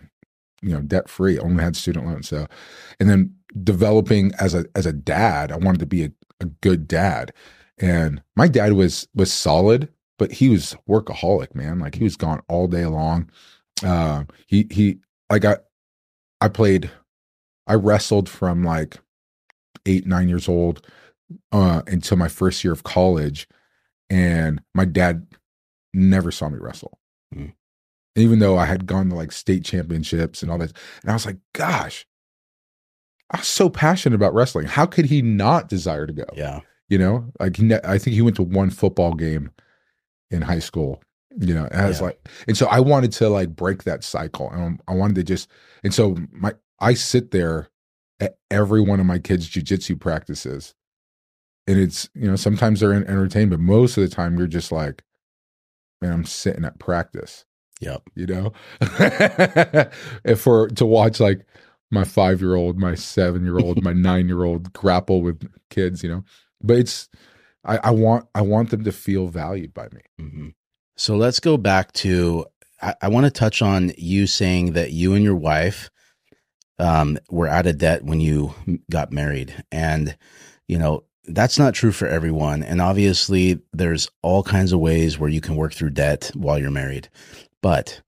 you 0.63 0.73
know 0.73 0.81
debt 0.81 1.09
free 1.09 1.37
only 1.39 1.63
had 1.63 1.75
student 1.75 2.05
loans. 2.07 2.29
So 2.29 2.47
and 2.99 3.09
then 3.09 3.35
developing 3.63 4.31
as 4.39 4.55
a 4.55 4.65
as 4.73 4.87
a 4.87 4.93
dad 4.93 5.51
i 5.51 5.57
wanted 5.57 5.77
to 5.79 5.85
be 5.85 6.03
a, 6.05 6.11
a 6.39 6.45
good 6.45 6.87
dad. 6.87 7.33
And 7.77 8.21
my 8.35 8.47
dad 8.47 8.73
was 8.73 9.07
was 9.13 9.31
solid 9.31 9.89
but 10.19 10.31
he 10.31 10.49
was 10.49 10.75
workaholic 10.87 11.55
man. 11.55 11.79
Like 11.79 11.95
he 11.95 12.03
was 12.03 12.15
gone 12.15 12.41
all 12.47 12.67
day 12.67 12.85
long. 12.85 13.29
Uh 13.83 14.23
he 14.47 14.67
he 14.71 14.99
like 15.29 15.45
i 15.45 15.57
i 16.39 16.47
played 16.47 16.89
i 17.67 17.73
wrestled 17.73 18.29
from 18.29 18.63
like 18.63 18.99
eight 19.85 20.05
nine 20.05 20.29
years 20.29 20.47
old 20.47 20.85
uh 21.51 21.81
until 21.87 22.17
my 22.17 22.27
first 22.27 22.63
year 22.63 22.73
of 22.73 22.83
college. 22.83 23.47
And 24.09 24.61
my 24.73 24.85
dad 24.85 25.27
never 25.93 26.31
saw 26.31 26.49
me 26.49 26.59
wrestle. 26.59 26.99
Mm. 27.35 27.53
Even 28.15 28.39
though 28.39 28.57
i 28.57 28.65
had 28.65 28.85
gone 28.85 29.09
to 29.09 29.15
like 29.15 29.31
state 29.31 29.63
championships 29.65 30.41
and 30.41 30.51
all 30.51 30.57
that 30.57 30.73
and 31.01 31.11
i 31.11 31.13
was 31.13 31.25
like 31.25 31.37
gosh 31.53 32.05
i 33.31 33.37
was 33.37 33.47
so 33.47 33.69
passionate 33.69 34.15
about 34.15 34.33
wrestling 34.33 34.67
how 34.67 34.85
could 34.85 35.05
he 35.05 35.21
not 35.21 35.67
desire 35.69 36.05
to 36.05 36.13
go 36.13 36.25
Yeah. 36.35 36.59
you 36.89 36.97
know 36.97 37.25
like 37.39 37.59
ne- 37.59 37.79
i 37.83 37.97
think 37.97 38.13
he 38.15 38.21
went 38.21 38.35
to 38.37 38.43
one 38.43 38.69
football 38.69 39.13
game 39.13 39.51
in 40.31 40.41
high 40.41 40.59
school 40.59 41.01
you 41.39 41.53
know 41.53 41.65
and 41.71 41.81
i 41.81 41.87
was 41.87 41.99
Yeah. 41.99 42.05
like 42.07 42.29
and 42.47 42.55
so 42.57 42.67
i 42.67 42.79
wanted 42.79 43.11
to 43.13 43.29
like 43.29 43.55
break 43.55 43.83
that 43.83 44.03
cycle 44.03 44.49
and 44.51 44.79
i 44.87 44.93
wanted 44.93 45.15
to 45.15 45.23
just 45.23 45.49
and 45.83 45.93
so 45.93 46.15
my 46.31 46.53
i 46.79 46.93
sit 46.93 47.31
there 47.31 47.69
at 48.19 48.37
every 48.51 48.81
one 48.81 48.99
of 48.99 49.05
my 49.07 49.17
kids 49.19 49.49
jujitsu 49.49 49.99
practices 49.99 50.75
and 51.65 51.79
it's 51.79 52.07
you 52.13 52.27
know 52.29 52.35
sometimes 52.35 52.79
they're 52.81 52.93
in 52.93 53.03
entertainment 53.07 53.61
most 53.61 53.97
of 53.97 54.03
the 54.07 54.13
time 54.15 54.37
you're 54.37 54.45
just 54.47 54.71
like 54.71 55.03
man 56.01 56.11
i'm 56.13 56.25
sitting 56.25 56.63
at 56.65 56.77
practice 56.77 57.45
Yep. 57.81 58.03
you 58.15 58.25
know 58.27 58.53
and 60.23 60.39
for 60.39 60.69
to 60.69 60.85
watch 60.85 61.19
like 61.19 61.45
my 61.91 62.03
five 62.03 62.41
year 62.41 62.55
old 62.55 62.77
my 62.79 62.95
seven 62.95 63.43
year 63.43 63.59
old 63.59 63.83
my 63.83 63.93
nine 64.09 64.27
year 64.27 64.43
old 64.43 64.71
grapple 64.73 65.21
with 65.21 65.41
kids 65.69 66.03
you 66.03 66.09
know 66.09 66.23
but 66.61 66.77
it's 66.77 67.09
I, 67.65 67.79
I 67.85 67.91
want 67.91 68.27
i 68.35 68.41
want 68.41 68.69
them 68.69 68.83
to 68.85 68.91
feel 68.91 69.27
valued 69.27 69.73
by 69.73 69.87
me 69.91 70.01
hmm 70.19 70.49
So 70.95 71.15
let's 71.17 71.39
go 71.39 71.57
back 71.57 71.91
to. 71.93 72.45
I, 72.81 72.95
I 73.03 73.07
want 73.09 73.25
to 73.25 73.31
touch 73.31 73.61
on 73.61 73.91
you 73.97 74.27
saying 74.27 74.73
that 74.73 74.91
you 74.91 75.13
and 75.13 75.23
your 75.23 75.35
wife 75.35 75.89
um, 76.79 77.17
were 77.29 77.47
out 77.47 77.67
of 77.67 77.77
debt 77.77 78.03
when 78.03 78.19
you 78.19 78.53
got 78.91 79.11
married, 79.11 79.63
and 79.71 80.15
you 80.67 80.77
know 80.77 81.03
that's 81.25 81.57
not 81.57 81.73
true 81.73 81.91
for 81.91 82.07
everyone. 82.07 82.63
And 82.63 82.81
obviously, 82.81 83.59
there's 83.71 84.09
all 84.21 84.43
kinds 84.43 84.73
of 84.73 84.79
ways 84.79 85.17
where 85.17 85.29
you 85.29 85.41
can 85.41 85.55
work 85.55 85.73
through 85.73 85.91
debt 85.91 86.31
while 86.35 86.59
you're 86.59 86.71
married. 86.71 87.09
But 87.63 88.01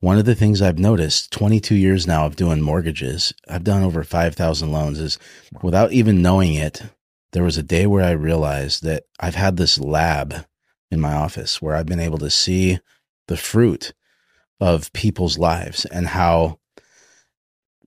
one 0.00 0.18
of 0.18 0.26
the 0.26 0.34
things 0.34 0.60
I've 0.60 0.78
noticed, 0.78 1.32
22 1.32 1.74
years 1.74 2.06
now 2.06 2.26
of 2.26 2.36
doing 2.36 2.60
mortgages, 2.60 3.32
I've 3.48 3.64
done 3.64 3.82
over 3.82 4.04
5,000 4.04 4.70
loans, 4.70 5.00
is 5.00 5.18
without 5.62 5.90
even 5.92 6.22
knowing 6.22 6.54
it, 6.54 6.82
there 7.32 7.42
was 7.42 7.56
a 7.56 7.62
day 7.62 7.86
where 7.86 8.04
I 8.04 8.10
realized 8.10 8.84
that 8.84 9.04
I've 9.18 9.34
had 9.34 9.56
this 9.56 9.80
lab 9.80 10.44
in 10.90 11.00
my 11.00 11.14
office 11.14 11.62
where 11.62 11.74
I've 11.74 11.86
been 11.86 11.98
able 11.98 12.18
to 12.18 12.30
see 12.30 12.78
the 13.26 13.38
fruit 13.38 13.94
of 14.60 14.92
people's 14.92 15.38
lives 15.38 15.86
and 15.86 16.08
how 16.08 16.58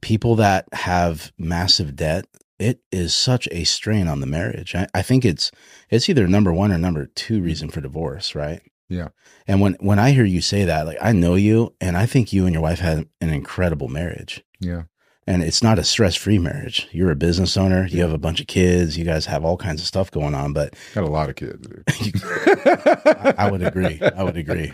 people 0.01 0.36
that 0.38 0.65
have 0.74 1.32
massive 1.38 1.96
debt 1.96 2.25
it 2.60 2.79
is 2.91 3.13
such 3.13 3.50
a 3.51 3.63
strain 3.65 4.08
on 4.08 4.22
the 4.22 4.27
marriage. 4.27 4.75
I, 4.75 4.88
I 4.93 5.01
think 5.01 5.25
it's 5.25 5.51
it's 5.89 6.08
either 6.08 6.27
number 6.27 6.53
one 6.53 6.72
or 6.72 6.77
number 6.77 7.08
two 7.08 7.39
hmm. 7.39 7.46
reason 7.46 7.70
for 7.70 7.82
divorce 7.82 8.36
right 8.36 8.62
Yeah. 8.90 9.10
and 9.48 9.60
when 9.62 9.74
when 9.80 9.98
i 10.00 10.12
hear 10.12 10.25
you 10.25 10.42
say 10.42 10.66
that 10.66 10.86
like 10.86 10.98
i 11.02 11.12
know 11.12 11.36
you 11.36 11.74
and 11.82 11.98
i 11.98 12.06
think 12.06 12.32
you 12.34 12.46
and 12.46 12.54
your 12.54 12.62
wife 12.62 12.80
had 12.80 13.08
an 13.22 13.30
incredible 13.30 13.88
marriage 13.88 14.44
yeah 14.60 14.84
and 15.25 15.42
it's 15.42 15.63
not 15.63 15.80
a 15.80 15.84
stress-free 15.84 16.38
marriage 16.38 16.88
you're 16.92 17.10
a 17.10 17.16
business 17.16 17.58
owner 17.58 17.88
you 17.88 18.02
have 18.02 18.12
a 18.13 18.18
bunch 18.18 18.40
of 18.42 18.48
kids 18.48 18.98
you 18.98 19.06
guys 19.06 19.25
have 19.25 19.46
all 19.46 19.58
kinds 19.58 19.82
of 19.82 19.88
stuff 19.88 20.12
going 20.12 20.36
on 20.36 20.54
but 20.54 20.75
got 20.94 21.04
a 21.06 21.08
lot 21.08 21.30
of 21.30 21.36
kids. 21.36 21.68
I, 22.28 23.34
I 23.38 23.52
would 23.52 23.63
agree. 23.63 24.00
I 24.02 24.24
would 24.24 24.38
agree. 24.38 24.74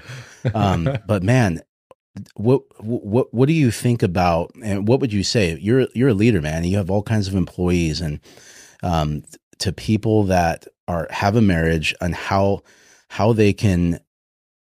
Um, 0.53 0.89
but 1.07 1.23
man, 1.23 1.61
what 2.35 2.61
what 2.83 3.33
what 3.33 3.47
do 3.47 3.53
you 3.53 3.71
think 3.71 4.03
about 4.03 4.51
and 4.63 4.87
what 4.87 4.99
would 4.99 5.13
you 5.13 5.23
say? 5.23 5.57
You're 5.59 5.87
you're 5.93 6.09
a 6.09 6.13
leader, 6.13 6.41
man. 6.41 6.57
And 6.57 6.65
you 6.65 6.77
have 6.77 6.89
all 6.89 7.03
kinds 7.03 7.27
of 7.27 7.35
employees 7.35 8.01
and 8.01 8.19
um, 8.83 9.23
to 9.59 9.71
people 9.71 10.23
that 10.25 10.65
are 10.87 11.07
have 11.11 11.35
a 11.35 11.41
marriage 11.41 11.93
and 12.01 12.15
how 12.15 12.61
how 13.09 13.33
they 13.33 13.53
can 13.53 13.99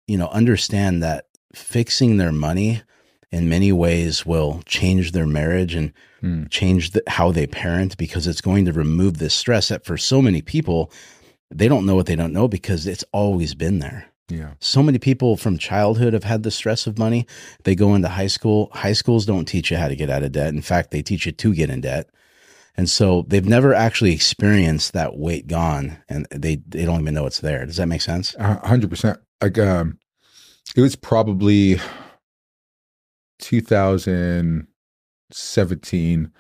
you 0.07 0.19
know 0.19 0.29
understand 0.29 1.03
that 1.03 1.27
fixing 1.55 2.17
their 2.17 2.33
money 2.33 2.83
in 3.31 3.49
many 3.49 3.73
ways 3.73 4.27
will 4.27 4.63
change 4.67 5.13
their 5.13 5.27
marriage 5.27 5.75
and 5.75 5.93
Hmm. 6.23 6.45
change 6.51 6.93
the, 6.93 7.03
how 7.09 7.33
they 7.33 7.49
parent 7.49 7.97
because 7.97 8.29
it's 8.29 8.41
going 8.41 8.65
to 8.67 8.73
remove 8.73 9.19
this 9.19 9.35
stress 9.35 9.71
that 9.71 9.85
for 9.85 9.97
so 9.99 10.23
many 10.23 10.41
people 10.41 10.93
they 11.51 11.67
don't 11.67 11.85
know 11.85 11.97
what 11.97 12.07
they 12.07 12.15
don't 12.15 12.33
know 12.33 12.47
because 12.47 12.87
it's 12.87 13.05
always 13.13 13.55
been 13.57 13.81
there. 13.81 14.07
Yeah. 14.29 14.53
So 14.61 14.85
many 14.85 14.99
people 14.99 15.37
from 15.37 15.59
childhood 15.59 16.13
have 16.13 16.23
had 16.23 16.45
the 16.45 16.53
stress 16.53 16.87
of 16.87 16.97
money. 16.97 17.27
They 17.65 17.75
go 17.75 17.97
into 17.97 18.07
high 18.09 18.29
school 18.29 18.71
high 18.73 18.93
schools 18.93 19.27
don't 19.27 19.47
teach 19.47 19.73
you 19.73 19.79
how 19.79 19.89
to 19.89 19.97
get 19.97 20.11
out 20.11 20.23
of 20.23 20.31
debt. 20.31 20.55
In 20.55 20.63
fact 20.63 20.93
they 20.93 21.03
teach 21.03 21.27
you 21.27 21.33
to 21.33 21.53
get 21.53 21.71
in 21.71 21.81
debt 21.81 22.09
and 22.75 22.89
so 22.89 23.25
they've 23.29 23.47
never 23.47 23.75
actually 23.75 24.13
experienced 24.13 24.93
that 24.93 25.17
weight 25.17 25.47
gone 25.47 25.99
and 26.09 26.27
they 26.31 26.57
they 26.67 26.85
don't 26.85 27.01
even 27.01 27.15
know 27.15 27.27
it's 27.27 27.41
there 27.41 27.67
does 27.67 27.77
that 27.77 27.87
make 27.87 28.01
sense 28.01 28.35
hundred 28.39 28.91
percent. 28.91 29.19
Like 29.43 29.59
um, 29.59 29.99
it 30.77 30.81
was 30.81 30.95
probably 30.95 31.81
2017. 33.41 36.33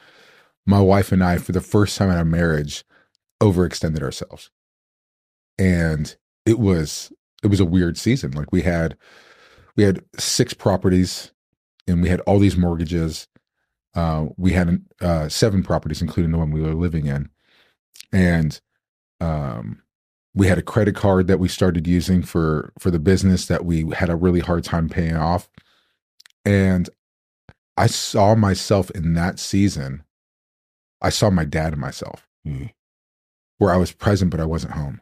My 0.64 0.80
wife 0.80 1.10
and 1.10 1.24
I, 1.24 1.38
for 1.38 1.50
the 1.50 1.60
first 1.60 1.98
time 1.98 2.10
in 2.10 2.16
our 2.16 2.24
marriage, 2.24 2.84
overextended 3.42 4.02
ourselves, 4.02 4.52
and 5.58 6.14
it 6.46 6.60
was 6.60 7.12
it 7.42 7.48
was 7.48 7.58
a 7.58 7.64
weird 7.64 7.98
season. 7.98 8.30
Like 8.30 8.52
we 8.52 8.62
had 8.62 8.96
we 9.74 9.82
had 9.82 10.04
six 10.16 10.54
properties, 10.54 11.32
and 11.88 12.00
we 12.00 12.08
had 12.08 12.20
all 12.20 12.38
these 12.38 12.56
mortgages. 12.56 13.26
Uh, 13.94 14.26
we 14.36 14.52
had 14.52 14.82
uh, 15.00 15.28
seven 15.28 15.62
properties, 15.62 16.00
including 16.02 16.32
the 16.32 16.38
one 16.38 16.50
we 16.50 16.62
were 16.62 16.74
living 16.74 17.06
in, 17.06 17.28
and 18.12 18.60
um, 19.20 19.82
we 20.34 20.46
had 20.46 20.58
a 20.58 20.62
credit 20.62 20.94
card 20.94 21.26
that 21.26 21.38
we 21.38 21.48
started 21.48 21.86
using 21.86 22.22
for 22.22 22.72
for 22.78 22.90
the 22.90 22.98
business 22.98 23.46
that 23.46 23.64
we 23.64 23.88
had 23.90 24.08
a 24.08 24.16
really 24.16 24.40
hard 24.40 24.64
time 24.64 24.88
paying 24.88 25.16
off, 25.16 25.50
and 26.44 26.88
I 27.76 27.86
saw 27.86 28.34
myself 28.34 28.90
in 28.92 29.14
that 29.14 29.38
season. 29.38 30.04
I 31.00 31.10
saw 31.10 31.30
my 31.30 31.44
dad 31.44 31.72
and 31.72 31.80
myself, 31.80 32.26
Mhm. 32.46 32.72
where 33.58 33.72
I 33.72 33.76
was 33.76 33.92
present 33.92 34.30
but 34.30 34.40
I 34.40 34.44
wasn't 34.46 34.74
home. 34.74 35.00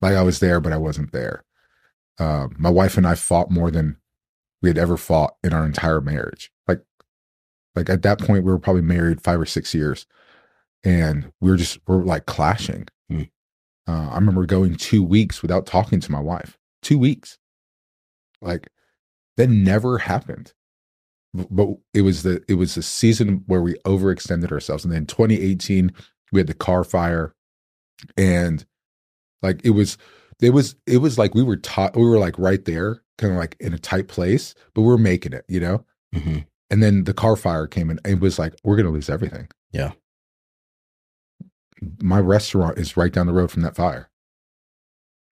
Like 0.00 0.14
I 0.14 0.22
was 0.22 0.38
there 0.40 0.60
but 0.60 0.72
I 0.72 0.76
wasn't 0.78 1.12
there. 1.12 1.44
Uh, 2.18 2.48
my 2.56 2.70
wife 2.70 2.96
and 2.96 3.06
I 3.06 3.14
fought 3.14 3.50
more 3.50 3.70
than 3.70 3.98
we 4.62 4.68
had 4.70 4.78
ever 4.78 4.96
fought 4.96 5.36
in 5.44 5.52
our 5.52 5.66
entire 5.66 6.00
marriage. 6.00 6.50
Like, 6.66 6.82
like 7.76 7.90
at 7.90 8.02
that 8.02 8.18
point 8.18 8.44
we 8.44 8.50
were 8.50 8.58
probably 8.58 8.82
married 8.82 9.22
five 9.22 9.40
or 9.40 9.46
six 9.46 9.74
years, 9.74 10.06
and 10.82 11.30
we 11.40 11.50
were 11.50 11.56
just 11.56 11.78
we 11.86 11.94
are 11.94 12.04
like 12.04 12.26
clashing. 12.26 12.88
Hmm. 13.08 13.22
Uh, 13.86 14.08
I 14.10 14.14
remember 14.16 14.46
going 14.46 14.76
two 14.76 15.02
weeks 15.02 15.42
without 15.42 15.66
talking 15.66 16.00
to 16.00 16.12
my 16.12 16.20
wife. 16.20 16.58
Two 16.82 16.98
weeks, 16.98 17.38
like 18.40 18.68
that 19.36 19.48
never 19.48 19.98
happened. 19.98 20.52
But 21.34 21.68
it 21.92 22.00
was 22.00 22.22
the 22.22 22.42
it 22.48 22.54
was 22.54 22.74
the 22.74 22.82
season 22.82 23.44
where 23.46 23.60
we 23.60 23.74
overextended 23.84 24.50
ourselves, 24.50 24.84
and 24.84 24.92
then 24.92 25.06
2018 25.06 25.92
we 26.32 26.40
had 26.40 26.46
the 26.46 26.54
Carr 26.54 26.82
fire, 26.82 27.34
and 28.16 28.64
like 29.42 29.60
it 29.64 29.70
was 29.70 29.98
it 30.40 30.50
was 30.50 30.76
it 30.86 30.98
was 30.98 31.18
like 31.18 31.34
we 31.34 31.42
were 31.42 31.56
taught 31.56 31.96
we 31.96 32.04
were 32.04 32.18
like 32.18 32.38
right 32.38 32.64
there 32.64 33.02
kind 33.18 33.32
of 33.32 33.38
like 33.38 33.56
in 33.60 33.72
a 33.72 33.78
tight 33.78 34.08
place 34.08 34.54
but 34.74 34.82
we 34.82 34.92
are 34.92 34.98
making 34.98 35.32
it 35.32 35.44
you 35.48 35.60
know 35.60 35.84
hmm 36.14 36.38
and 36.70 36.82
then 36.82 37.04
the 37.04 37.14
Carr 37.14 37.36
fire 37.36 37.66
came 37.66 37.90
and 37.90 38.00
it 38.04 38.20
was 38.20 38.38
like 38.38 38.54
we're 38.64 38.76
gonna 38.76 38.90
lose 38.90 39.08
everything. 39.10 39.48
Yeah. 39.72 39.92
my 42.00 42.18
restaurant 42.20 42.78
is 42.78 42.96
right 42.96 43.12
down 43.12 43.26
the 43.26 43.32
road 43.32 43.50
from 43.50 43.62
that 43.62 43.76
fire. 43.76 44.10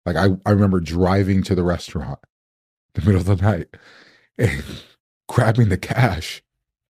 Like 0.06 0.16
i 0.18 0.28
i 0.46 0.52
remember 0.52 0.80
driving 0.82 1.44
to 1.44 1.56
the 1.56 1.64
restaurant 1.64 2.20
in 2.96 3.02
the 3.04 3.06
middle 3.10 3.22
of 3.22 3.40
the 3.40 3.44
night 3.44 3.68
and 4.38 4.64
grabbing 5.30 5.70
the 5.70 5.78
cash 5.78 6.44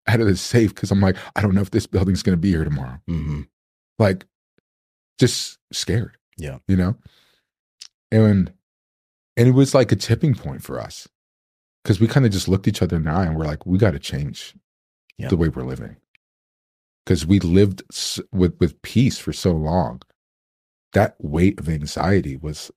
out 0.08 0.20
of 0.20 0.26
the 0.28 0.36
safe 0.36 0.74
because 0.74 0.90
i'm 0.92 1.00
like 1.00 1.16
i 1.36 1.42
don't 1.42 1.54
know 1.54 1.62
if 1.62 1.70
this 1.72 1.86
building's 1.86 2.24
gonna 2.24 2.38
be 2.38 2.50
here 2.50 2.64
tomorrow. 2.64 3.00
Hmm 3.08 3.42
like 4.00 4.26
just 5.20 5.60
scared 5.72 6.18
Yeah. 6.38 6.58
you 6.68 6.76
know? 6.76 6.96
And 8.12 8.52
and 9.38 9.48
it 9.48 9.52
was 9.52 9.76
like 9.76 9.92
a 9.92 9.96
tipping 9.96 10.34
point 10.34 10.64
for 10.64 10.80
us 10.82 11.08
because 11.84 12.00
we 12.00 12.08
kind 12.08 12.26
of 12.26 12.32
just 12.32 12.48
looked 12.48 12.68
each 12.68 12.82
other 12.82 12.96
in 12.96 13.04
the 13.04 13.12
eye 13.12 13.26
and 13.26 13.36
we're 13.38 13.46
like 13.46 13.66
we 13.66 13.78
got 13.78 13.92
to 13.92 14.00
change 14.00 14.56
Yeah. 15.18 15.28
the 15.30 15.38
way 15.38 15.50
we're 15.50 15.64
living. 15.64 15.98
Because 17.06 17.26
we 17.26 17.40
lived 17.40 17.84
s- 17.92 18.20
with 18.32 18.56
with 18.60 18.82
peace 18.82 19.18
for 19.18 19.34
so 19.34 19.52
long. 19.52 20.02
That 20.94 21.16
weight 21.20 21.60
of 21.60 21.68
anxiety 21.70 22.38
was 22.38 22.72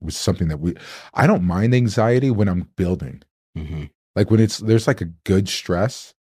was 0.00 0.16
something 0.16 0.48
that 0.48 0.58
we 0.58 0.74
i 1.14 1.26
don't 1.28 1.44
mind 1.44 1.72
anxiety 1.74 2.28
when 2.30 2.48
i'm 2.48 2.68
building. 2.76 3.22
Hmm 3.56 3.84
like 4.16 4.30
when 4.30 4.40
it's 4.40 4.58
there's 4.58 4.86
like 4.86 5.00
a 5.00 5.06
good 5.24 5.48
stress 5.48 6.12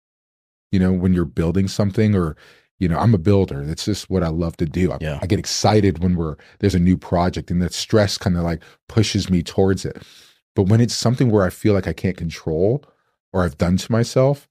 you 0.71 0.79
know 0.79 0.93
when 0.93 1.13
you're 1.13 1.25
building 1.25 1.67
something 1.67 2.15
or 2.15 2.37
you 2.79 2.87
know 2.87 2.97
i'm 2.97 3.13
a 3.13 3.17
builder 3.17 3.65
that's 3.65 3.83
just 3.85 4.09
what 4.09 4.23
i 4.23 4.29
love 4.29 4.55
to 4.57 4.65
do. 4.65 4.91
I, 4.93 4.97
Yeah. 5.01 5.19
I 5.21 5.25
get 5.25 5.39
excited 5.39 5.99
when 6.03 6.15
we're 6.15 6.35
there's 6.59 6.75
a 6.75 6.79
new 6.79 6.95
project 6.95 7.51
and 7.51 7.61
that 7.61 7.73
stress 7.73 8.17
kind 8.17 8.37
of 8.37 8.43
like 8.43 8.61
pushes 8.87 9.29
me 9.29 9.41
towards 9.43 9.83
it 9.83 10.01
but 10.55 10.63
when 10.63 10.81
it's 10.81 10.93
something 10.95 11.29
where 11.31 11.43
i 11.45 11.49
feel 11.49 11.73
like 11.73 11.87
i 11.87 11.93
can't 11.93 12.17
control 12.17 12.83
or 13.33 13.43
i've 13.43 13.57
done 13.57 13.77
to 13.77 13.91
myself 13.91 14.47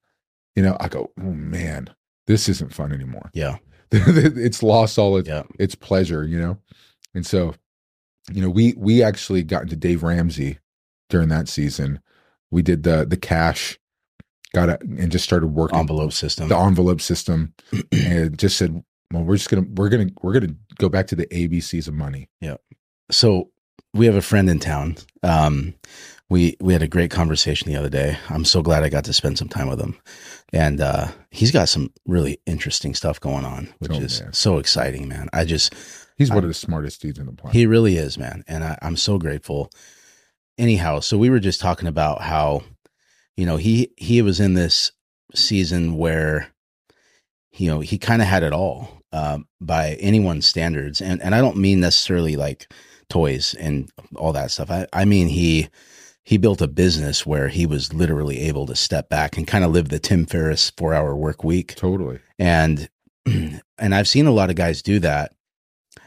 you 0.56 0.62
know 0.62 0.76
i 0.80 0.88
go 0.88 1.10
oh 1.18 1.22
man 1.32 1.88
this 2.26 2.48
isn't 2.48 2.72
fun 2.74 2.92
anymore 2.92 3.30
Yeah. 3.34 3.56
it's 3.92 4.62
lost 4.62 4.98
all 4.98 5.16
its 5.16 5.28
Yeah. 5.28 5.42
its 5.58 5.74
pleasure, 5.74 6.24
you 6.24 6.38
know? 6.38 6.58
And 7.12 7.26
so, 7.26 7.54
you 8.32 8.40
know, 8.40 8.48
we 8.48 8.72
we 8.76 9.02
actually 9.02 9.42
got 9.42 9.62
into 9.62 9.74
Dave 9.74 10.04
Ramsey 10.04 10.60
during 11.08 11.28
that 11.30 11.48
season. 11.48 11.98
We 12.52 12.62
did 12.62 12.84
the 12.84 13.04
the 13.04 13.16
cash, 13.16 13.80
got 14.54 14.68
it 14.68 14.80
and 14.82 15.10
just 15.10 15.24
started 15.24 15.48
working 15.48 15.76
Envelope 15.80 16.12
system. 16.12 16.46
the 16.48 16.56
envelope 16.56 17.00
system 17.00 17.52
and 17.92 18.38
just 18.38 18.56
said, 18.58 18.80
Well, 19.12 19.24
we're 19.24 19.36
just 19.36 19.50
gonna 19.50 19.66
we're 19.74 19.88
gonna 19.88 20.10
we're 20.22 20.34
gonna 20.34 20.54
go 20.78 20.88
back 20.88 21.08
to 21.08 21.16
the 21.16 21.26
ABCs 21.26 21.88
of 21.88 21.94
money. 21.94 22.28
Yeah. 22.40 22.58
So 23.10 23.50
we 23.94 24.06
have 24.06 24.14
a 24.14 24.22
friend 24.22 24.48
in 24.48 24.58
town. 24.58 24.96
Um, 25.22 25.74
we 26.28 26.56
we 26.60 26.72
had 26.72 26.82
a 26.82 26.88
great 26.88 27.10
conversation 27.10 27.70
the 27.70 27.78
other 27.78 27.88
day. 27.90 28.16
I'm 28.28 28.44
so 28.44 28.62
glad 28.62 28.84
I 28.84 28.88
got 28.88 29.04
to 29.06 29.12
spend 29.12 29.36
some 29.38 29.48
time 29.48 29.68
with 29.68 29.80
him, 29.80 29.96
and 30.52 30.80
uh, 30.80 31.08
he's 31.30 31.50
got 31.50 31.68
some 31.68 31.92
really 32.06 32.40
interesting 32.46 32.94
stuff 32.94 33.18
going 33.20 33.44
on, 33.44 33.68
which 33.78 33.92
Oh, 33.92 34.00
is 34.00 34.20
man. 34.22 34.32
so 34.32 34.58
exciting, 34.58 35.08
man. 35.08 35.28
I 35.32 35.44
just 35.44 35.74
He's 36.16 36.30
I- 36.30 36.34
one 36.34 36.44
of 36.44 36.48
the 36.50 36.54
smartest 36.54 37.00
dudes 37.02 37.18
in 37.18 37.26
the 37.26 37.32
planet. 37.32 37.56
he 37.56 37.66
really 37.66 37.96
is, 37.96 38.16
man, 38.16 38.44
and 38.46 38.62
I, 38.62 38.78
I'm 38.82 38.96
so 38.96 39.18
grateful. 39.18 39.70
Anyhow, 40.58 41.00
so 41.00 41.16
we 41.18 41.30
were 41.30 41.40
just 41.40 41.60
talking 41.60 41.88
about 41.88 42.20
how, 42.22 42.62
you 43.36 43.46
know, 43.46 43.56
he 43.56 43.92
he 43.96 44.22
was 44.22 44.38
in 44.38 44.54
this 44.54 44.92
season 45.34 45.96
where, 45.96 46.48
you 47.52 47.68
know, 47.68 47.80
he 47.80 47.98
kind 47.98 48.20
of 48.22 48.28
had 48.28 48.42
it 48.44 48.52
all 48.52 49.02
um, 49.12 49.48
by 49.60 49.94
anyone's 50.00 50.46
standards, 50.46 51.00
and 51.00 51.20
and 51.22 51.34
I 51.34 51.40
don't 51.40 51.56
mean 51.56 51.80
necessarily 51.80 52.36
like 52.36 52.70
toys 53.10 53.54
and 53.54 53.90
all 54.16 54.32
that 54.32 54.50
stuff. 54.50 54.70
I 54.70 54.86
I 54.92 55.04
mean 55.04 55.28
he 55.28 55.68
he 56.22 56.38
built 56.38 56.60
a 56.62 56.68
business 56.68 57.26
where 57.26 57.48
he 57.48 57.66
was 57.66 57.92
literally 57.92 58.40
able 58.40 58.66
to 58.66 58.76
step 58.76 59.08
back 59.08 59.36
and 59.36 59.46
kind 59.46 59.64
of 59.64 59.72
live 59.72 59.88
the 59.88 59.98
Tim 59.98 60.26
Ferriss 60.26 60.70
four 60.76 60.94
hour 60.94 61.14
work 61.16 61.42
week 61.44 61.74
totally. 61.74 62.20
and 62.38 62.88
and 63.26 63.94
I've 63.94 64.08
seen 64.08 64.26
a 64.26 64.30
lot 64.32 64.48
of 64.50 64.56
guys 64.56 64.80
do 64.82 64.98
that. 65.00 65.32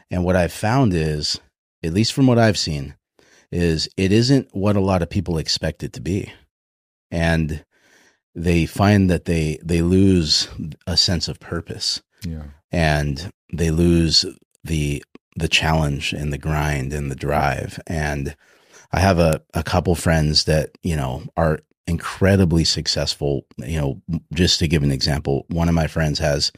And 0.10 0.24
what 0.24 0.36
I've 0.36 0.54
found 0.54 0.94
is, 0.94 1.40
at 1.84 1.94
least 1.94 2.14
from 2.14 2.28
what 2.28 2.38
I've 2.40 2.58
seen, 2.58 2.96
is 3.52 3.90
it 3.98 4.12
isn't 4.12 4.50
what 4.56 4.76
a 4.76 4.80
lot 4.82 5.02
of 5.02 5.10
people 5.10 5.38
expect 5.40 5.84
it 5.84 5.94
to 5.94 6.02
be. 6.02 6.32
And 7.12 7.64
they 8.36 8.66
find 8.66 9.10
that 9.10 9.26
they 9.26 9.60
they 9.64 9.82
lose 9.82 10.48
a 10.88 10.98
sense 10.98 11.28
of 11.28 11.40
purpose 11.40 12.02
Yeah. 12.26 12.44
and 12.72 13.32
they 13.54 13.70
lose 13.72 14.26
the 14.64 15.04
the 15.36 15.48
challenge 15.48 16.14
and 16.14 16.32
the 16.32 16.38
grind 16.38 16.94
and 16.94 17.10
the 17.12 17.16
drive 17.16 17.80
and 17.88 18.36
i 18.92 19.00
have 19.00 19.20
a, 19.20 19.42
a 19.54 19.64
couple 19.64 19.96
friends 19.96 20.46
that 20.46 20.78
you 20.84 20.96
know 20.96 21.24
are 21.36 21.60
incredibly 21.88 22.64
successful 22.64 23.46
you 23.58 23.80
know 23.80 24.02
just 24.34 24.60
to 24.60 24.68
give 24.68 24.84
an 24.84 24.92
example 24.92 25.46
one 25.50 25.68
of 25.68 25.76
my 25.76 25.88
friends 25.88 26.20
has 26.20 26.52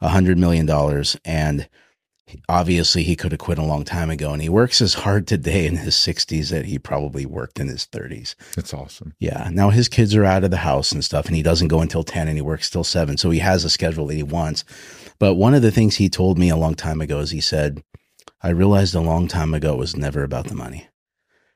a 0.00 0.08
hundred 0.08 0.38
million 0.38 0.66
dollars 0.66 1.16
and 1.24 1.68
obviously 2.48 3.02
he 3.02 3.14
could 3.14 3.32
have 3.32 3.38
quit 3.40 3.58
a 3.58 3.62
long 3.64 3.84
time 3.84 4.08
ago 4.08 4.32
and 4.32 4.40
he 4.40 4.48
works 4.48 4.80
as 4.80 4.94
hard 4.94 5.26
today 5.26 5.66
in 5.66 5.76
his 5.76 5.94
60s 5.94 6.48
that 6.50 6.64
he 6.64 6.78
probably 6.78 7.26
worked 7.26 7.60
in 7.60 7.68
his 7.68 7.86
30s 7.86 8.34
That's 8.56 8.72
awesome. 8.72 9.12
yeah. 9.18 9.50
Now 9.52 9.68
his 9.70 9.88
kids 9.88 10.14
are 10.14 10.24
out 10.24 10.44
of 10.44 10.50
the 10.50 10.56
house 10.58 10.92
and 10.92 11.04
stuff, 11.04 11.26
and 11.26 11.36
he 11.36 11.42
doesn't 11.42 11.68
go 11.68 11.80
until 11.80 12.02
10 12.04 12.28
and 12.28 12.38
he 12.38 12.42
works 12.42 12.70
till 12.70 12.84
7. 12.84 13.18
So 13.18 13.28
he 13.30 13.40
has 13.40 13.64
a 13.64 13.70
schedule 13.70 14.06
that 14.06 14.14
he 14.14 14.22
wants. 14.22 14.64
But 15.18 15.34
one 15.34 15.52
of 15.52 15.60
the 15.62 15.70
things 15.70 15.96
he 15.96 16.08
told 16.08 16.38
me 16.38 16.48
a 16.48 16.56
long 16.56 16.74
time 16.74 17.02
ago 17.02 17.18
is 17.18 17.30
he 17.32 17.40
said, 17.42 17.82
I 18.42 18.50
realized 18.50 18.94
a 18.94 19.00
long 19.00 19.28
time 19.28 19.54
ago 19.54 19.72
it 19.74 19.78
was 19.78 19.96
never 19.96 20.22
about 20.24 20.48
the 20.48 20.54
money. 20.54 20.88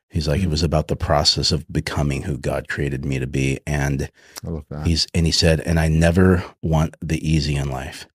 He's 0.09 0.27
like, 0.27 0.41
it 0.41 0.49
was 0.49 0.63
about 0.63 0.87
the 0.87 0.95
process 0.95 1.51
of 1.51 1.65
becoming 1.71 2.23
who 2.23 2.37
God 2.37 2.69
created 2.69 3.03
me 3.03 3.19
to 3.19 3.27
be. 3.27 3.59
And 3.67 4.09
I 4.45 4.49
love 4.49 4.65
that. 4.69 4.87
he's, 4.87 5.05
and 5.13 5.25
he 5.25 5.33
said, 5.33 5.59
and 5.59 5.79
I 5.79 5.89
never 5.89 6.45
want 6.61 6.95
the 7.01 7.19
easy 7.29 7.55
in 7.57 7.69
life. 7.69 8.07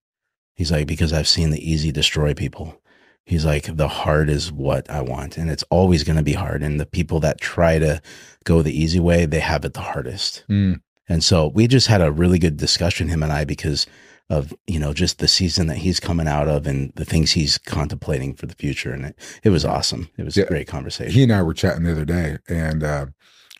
He's 0.55 0.71
like, 0.71 0.87
because 0.87 1.13
I've 1.13 1.27
seen 1.27 1.51
the 1.51 1.71
easy 1.71 1.91
destroy 1.91 2.33
people. 2.33 2.81
He's 3.25 3.45
like, 3.45 3.77
the 3.77 3.87
hard 3.87 4.29
is 4.29 4.51
what 4.51 4.89
I 4.89 5.01
want. 5.01 5.37
And 5.37 5.51
it's 5.51 5.63
always 5.69 6.03
going 6.03 6.17
to 6.17 6.23
be 6.23 6.33
hard. 6.33 6.63
And 6.63 6.79
the 6.79 6.85
people 6.87 7.19
that 7.21 7.39
try 7.39 7.77
to 7.79 8.01
go 8.43 8.61
the 8.63 8.77
easy 8.77 8.99
way, 8.99 9.25
they 9.27 9.39
have 9.39 9.63
it 9.63 9.73
the 9.73 9.81
hardest. 9.81 10.43
Mm, 10.49 10.81
And 11.07 11.23
so 11.23 11.47
we 11.47 11.67
just 11.67 11.87
had 11.87 12.01
a 12.01 12.11
really 12.11 12.39
good 12.39 12.57
discussion, 12.57 13.07
him 13.07 13.21
and 13.23 13.31
I, 13.31 13.45
because 13.45 13.85
of, 14.29 14.53
you 14.67 14.79
know, 14.79 14.93
just 14.93 15.19
the 15.19 15.27
season 15.27 15.67
that 15.67 15.77
he's 15.77 15.99
coming 15.99 16.27
out 16.27 16.47
of 16.47 16.65
and 16.65 16.91
the 16.95 17.05
things 17.05 17.31
he's 17.31 17.57
contemplating 17.57 18.33
for 18.33 18.45
the 18.45 18.55
future. 18.55 18.91
And 18.93 19.05
it, 19.05 19.19
it 19.43 19.49
was 19.49 19.65
awesome. 19.65 20.09
It 20.17 20.23
was 20.23 20.37
Yeah. 20.37 20.45
a 20.45 20.47
great 20.47 20.67
conversation. 20.67 21.11
he 21.13 21.23
and 21.23 21.33
I 21.33 21.43
were 21.43 21.53
chatting 21.53 21.83
the 21.83 21.91
other 21.91 22.05
day, 22.05 22.37
and 22.47 22.83
uh, 22.83 23.05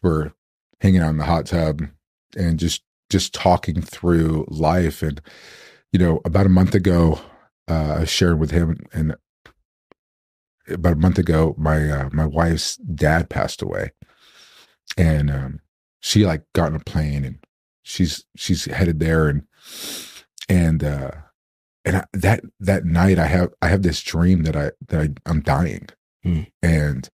we're 0.02 0.32
hanging 0.82 1.02
out 1.02 1.10
in 1.10 1.17
the 1.17 1.26
hot 1.26 1.45
tub 1.45 1.82
and 2.38 2.58
just 2.60 2.84
just 3.10 3.34
talking 3.34 3.82
through 3.82 4.45
life. 4.49 5.04
And 5.04 5.21
you 5.91 5.99
know, 5.99 6.21
about 6.26 6.45
a 6.47 6.49
month 6.49 6.73
ago, 6.73 7.19
uh, 7.69 7.97
I 8.02 8.06
shared 8.06 8.39
with 8.39 8.52
him, 8.52 8.78
and 8.93 9.15
about 10.67 10.93
a 10.93 10.97
month 10.97 11.17
ago, 11.19 11.54
my 11.58 11.89
uh, 11.89 12.10
my 12.13 12.26
wife's 12.26 12.78
dad 12.78 13.30
passed 13.30 13.62
away, 13.62 13.91
and 14.97 15.30
um, 15.30 15.60
she 15.99 16.26
like 16.26 16.43
got 16.54 16.67
on 16.71 16.76
a 16.76 16.80
plane 16.80 17.23
and 17.26 17.38
she's 17.84 18.26
she's 18.36 18.65
headed 18.65 18.99
there, 18.99 19.28
and 19.28 19.43
and 20.49 20.84
uh, 20.84 21.12
and 21.86 21.97
I, 21.97 22.06
that 22.13 22.43
that 22.60 22.86
night, 22.86 23.19
I 23.19 23.27
have 23.27 23.53
I 23.62 23.67
have 23.69 23.84
this 23.84 24.01
dream 24.01 24.43
that 24.43 24.56
I 24.56 24.71
that 24.88 25.01
I, 25.01 25.29
I'm 25.29 25.41
dying, 25.41 25.88
Hmm. 26.23 26.43
and 26.62 27.10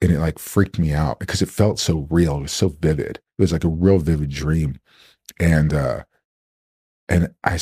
and 0.00 0.10
it 0.12 0.18
like 0.18 0.38
freaked 0.38 0.78
me 0.78 0.92
out 0.92 1.20
because 1.20 1.42
it 1.42 1.48
felt 1.48 1.78
so 1.78 2.06
real. 2.10 2.38
It 2.38 2.42
was 2.42 2.52
so 2.52 2.68
vivid. 2.68 3.16
It 3.38 3.42
was 3.42 3.52
like 3.52 3.64
a 3.64 3.68
real 3.68 3.98
vivid 3.98 4.30
dream, 4.30 4.78
and 5.40 5.72
uh, 5.74 6.04
and 7.08 7.34
i 7.44 7.58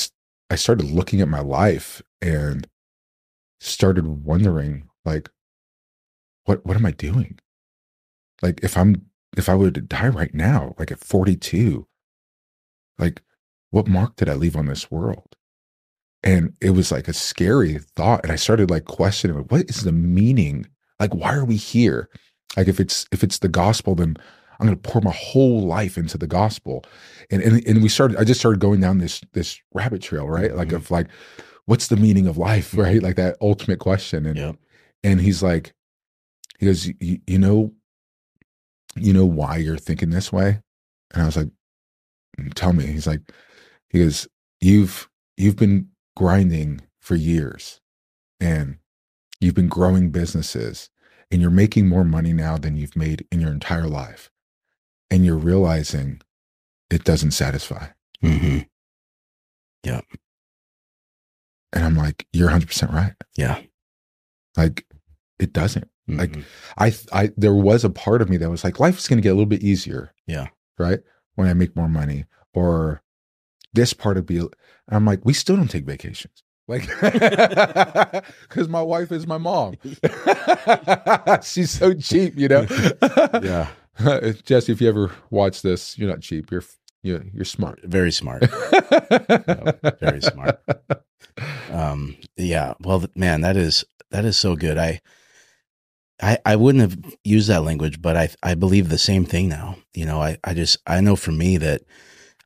i 0.50 0.56
started 0.56 0.90
looking 0.90 1.20
at 1.20 1.28
my 1.28 1.40
life, 1.40 2.02
and 2.20 2.66
started 3.60 4.06
wondering 4.24 4.88
like 5.04 5.28
what 6.44 6.64
what 6.64 6.76
am 6.76 6.86
I 6.86 6.92
doing? 6.92 7.38
Like 8.42 8.60
if 8.62 8.76
I'm 8.76 9.06
if 9.36 9.48
I 9.48 9.54
were 9.54 9.70
to 9.70 9.80
die 9.80 10.08
right 10.08 10.34
now, 10.34 10.74
like 10.78 10.90
at 10.90 10.98
42, 10.98 11.86
like 12.98 13.22
what 13.70 13.86
mark 13.88 14.16
did 14.16 14.28
I 14.28 14.34
leave 14.34 14.56
on 14.56 14.66
this 14.66 14.90
world? 14.90 15.36
And 16.22 16.54
it 16.60 16.70
was 16.70 16.92
like 16.92 17.08
a 17.08 17.12
scary 17.14 17.78
thought. 17.96 18.22
And 18.24 18.32
I 18.32 18.36
started 18.36 18.70
like 18.70 18.84
questioning 18.84 19.36
what 19.36 19.70
is 19.70 19.84
the 19.84 19.92
meaning? 19.92 20.66
Like, 20.98 21.14
why 21.14 21.34
are 21.34 21.44
we 21.44 21.56
here? 21.56 22.08
Like 22.56 22.68
if 22.68 22.78
it's 22.80 23.06
if 23.12 23.22
it's 23.22 23.38
the 23.38 23.48
gospel, 23.48 23.94
then 23.94 24.16
I'm 24.58 24.66
gonna 24.66 24.76
pour 24.76 25.00
my 25.00 25.12
whole 25.12 25.62
life 25.66 25.96
into 25.96 26.18
the 26.18 26.26
gospel. 26.26 26.84
And 27.30 27.42
and, 27.42 27.66
and 27.66 27.82
we 27.82 27.88
started, 27.88 28.18
I 28.18 28.24
just 28.24 28.40
started 28.40 28.60
going 28.60 28.80
down 28.80 28.98
this 28.98 29.22
this 29.32 29.58
rabbit 29.72 30.02
trail, 30.02 30.28
right? 30.28 30.54
Like 30.54 30.68
Mhm. 30.68 30.76
of 30.76 30.90
like, 30.90 31.06
what's 31.64 31.86
the 31.86 31.96
meaning 31.96 32.26
of 32.26 32.36
life, 32.36 32.74
right? 32.76 33.02
Like 33.02 33.16
that 33.16 33.36
ultimate 33.40 33.78
question. 33.78 34.26
And 34.26 34.36
Yep. 34.36 34.56
and 35.04 35.20
he's 35.20 35.42
like, 35.42 35.72
he 36.58 36.66
goes, 36.66 36.86
you, 37.00 37.20
you 37.26 37.38
know, 37.38 37.72
you 38.96 39.12
know 39.14 39.24
why 39.24 39.56
you're 39.56 39.78
thinking 39.78 40.10
this 40.10 40.30
way? 40.32 40.60
And 41.12 41.22
I 41.22 41.26
was 41.26 41.36
like, 41.36 41.48
"Mm, 42.38 42.52
tell 42.54 42.72
me. 42.74 42.86
He's 42.86 43.06
like, 43.06 43.20
he 43.90 43.98
goes, 44.00 44.26
you've 44.60 45.08
you've 45.36 45.56
been 45.56 45.88
grinding 46.16 46.80
for 47.00 47.14
years, 47.16 47.80
and 48.40 48.78
you've 49.40 49.54
been 49.54 49.68
growing 49.68 50.10
businesses, 50.10 50.90
and 51.30 51.40
you're 51.40 51.50
making 51.50 51.88
more 51.88 52.04
money 52.04 52.32
now 52.32 52.56
than 52.58 52.76
you've 52.76 52.96
made 52.96 53.26
in 53.32 53.40
your 53.40 53.50
entire 53.52 53.86
life, 53.86 54.30
and 55.10 55.24
you're 55.24 55.36
realizing 55.36 56.20
it 56.90 57.04
doesn't 57.04 57.30
satisfy. 57.32 57.88
hmm 58.20 58.58
Yeah. 59.84 60.00
And 61.72 61.84
I'm 61.84 61.96
like, 61.96 62.26
you're 62.32 62.46
100 62.48 62.66
percent 62.66 62.92
right. 62.92 63.14
Yeah. 63.36 63.60
Like, 64.56 64.86
it 65.38 65.52
doesn't. 65.52 65.88
Like, 66.08 66.32
Mhm. 66.32 66.44
I, 66.76 66.92
I, 67.12 67.30
there 67.36 67.54
was 67.54 67.84
a 67.84 67.90
part 67.90 68.20
of 68.20 68.28
me 68.28 68.36
that 68.38 68.50
was 68.50 68.64
like, 68.64 68.80
life 68.80 68.98
is 68.98 69.06
going 69.06 69.18
to 69.18 69.22
get 69.22 69.28
a 69.30 69.34
little 69.34 69.46
bit 69.46 69.62
easier. 69.62 70.12
Yeah. 70.26 70.48
Right. 70.78 70.98
When 71.36 71.46
I 71.46 71.54
make 71.54 71.76
more 71.76 71.88
money 71.88 72.24
or 72.52 73.02
this 73.72 73.92
part 73.92 74.16
of 74.16 74.26
be, 74.26 74.42
I'm 74.88 75.04
like, 75.04 75.24
we 75.24 75.32
still 75.32 75.56
don't 75.56 75.68
take 75.70 75.84
vacations. 75.84 76.42
Like, 76.68 76.88
cause 78.48 78.68
my 78.68 78.82
wife 78.82 79.10
is 79.10 79.26
my 79.26 79.38
mom. 79.38 79.76
She's 81.42 81.70
so 81.70 81.94
cheap, 81.94 82.36
you 82.36 82.48
know? 82.48 82.66
yeah. 83.42 83.68
Jesse, 84.44 84.72
if 84.72 84.80
you 84.80 84.88
ever 84.88 85.10
watch 85.30 85.62
this, 85.62 85.98
you're 85.98 86.08
not 86.08 86.20
cheap. 86.20 86.50
You're, 86.50 86.64
you're, 87.02 87.24
you're 87.34 87.44
smart. 87.44 87.80
Very 87.82 88.12
smart. 88.12 88.44
very 90.00 90.22
smart. 90.22 90.60
Um, 91.72 92.16
yeah. 92.36 92.74
Well, 92.80 93.04
man, 93.16 93.40
that 93.40 93.56
is 93.56 93.84
that 94.10 94.24
is 94.24 94.36
so 94.36 94.56
good. 94.56 94.78
I, 94.78 95.00
I, 96.22 96.38
I 96.44 96.56
wouldn't 96.56 96.82
have 96.82 97.14
used 97.24 97.48
that 97.48 97.64
language, 97.64 98.02
but 98.02 98.16
I, 98.16 98.28
I 98.42 98.54
believe 98.54 98.88
the 98.88 98.98
same 98.98 99.24
thing 99.24 99.48
now. 99.48 99.76
You 99.94 100.04
know, 100.04 100.20
I, 100.20 100.38
I 100.44 100.54
just, 100.54 100.78
I 100.86 101.00
know 101.00 101.16
for 101.16 101.32
me 101.32 101.56
that 101.58 101.82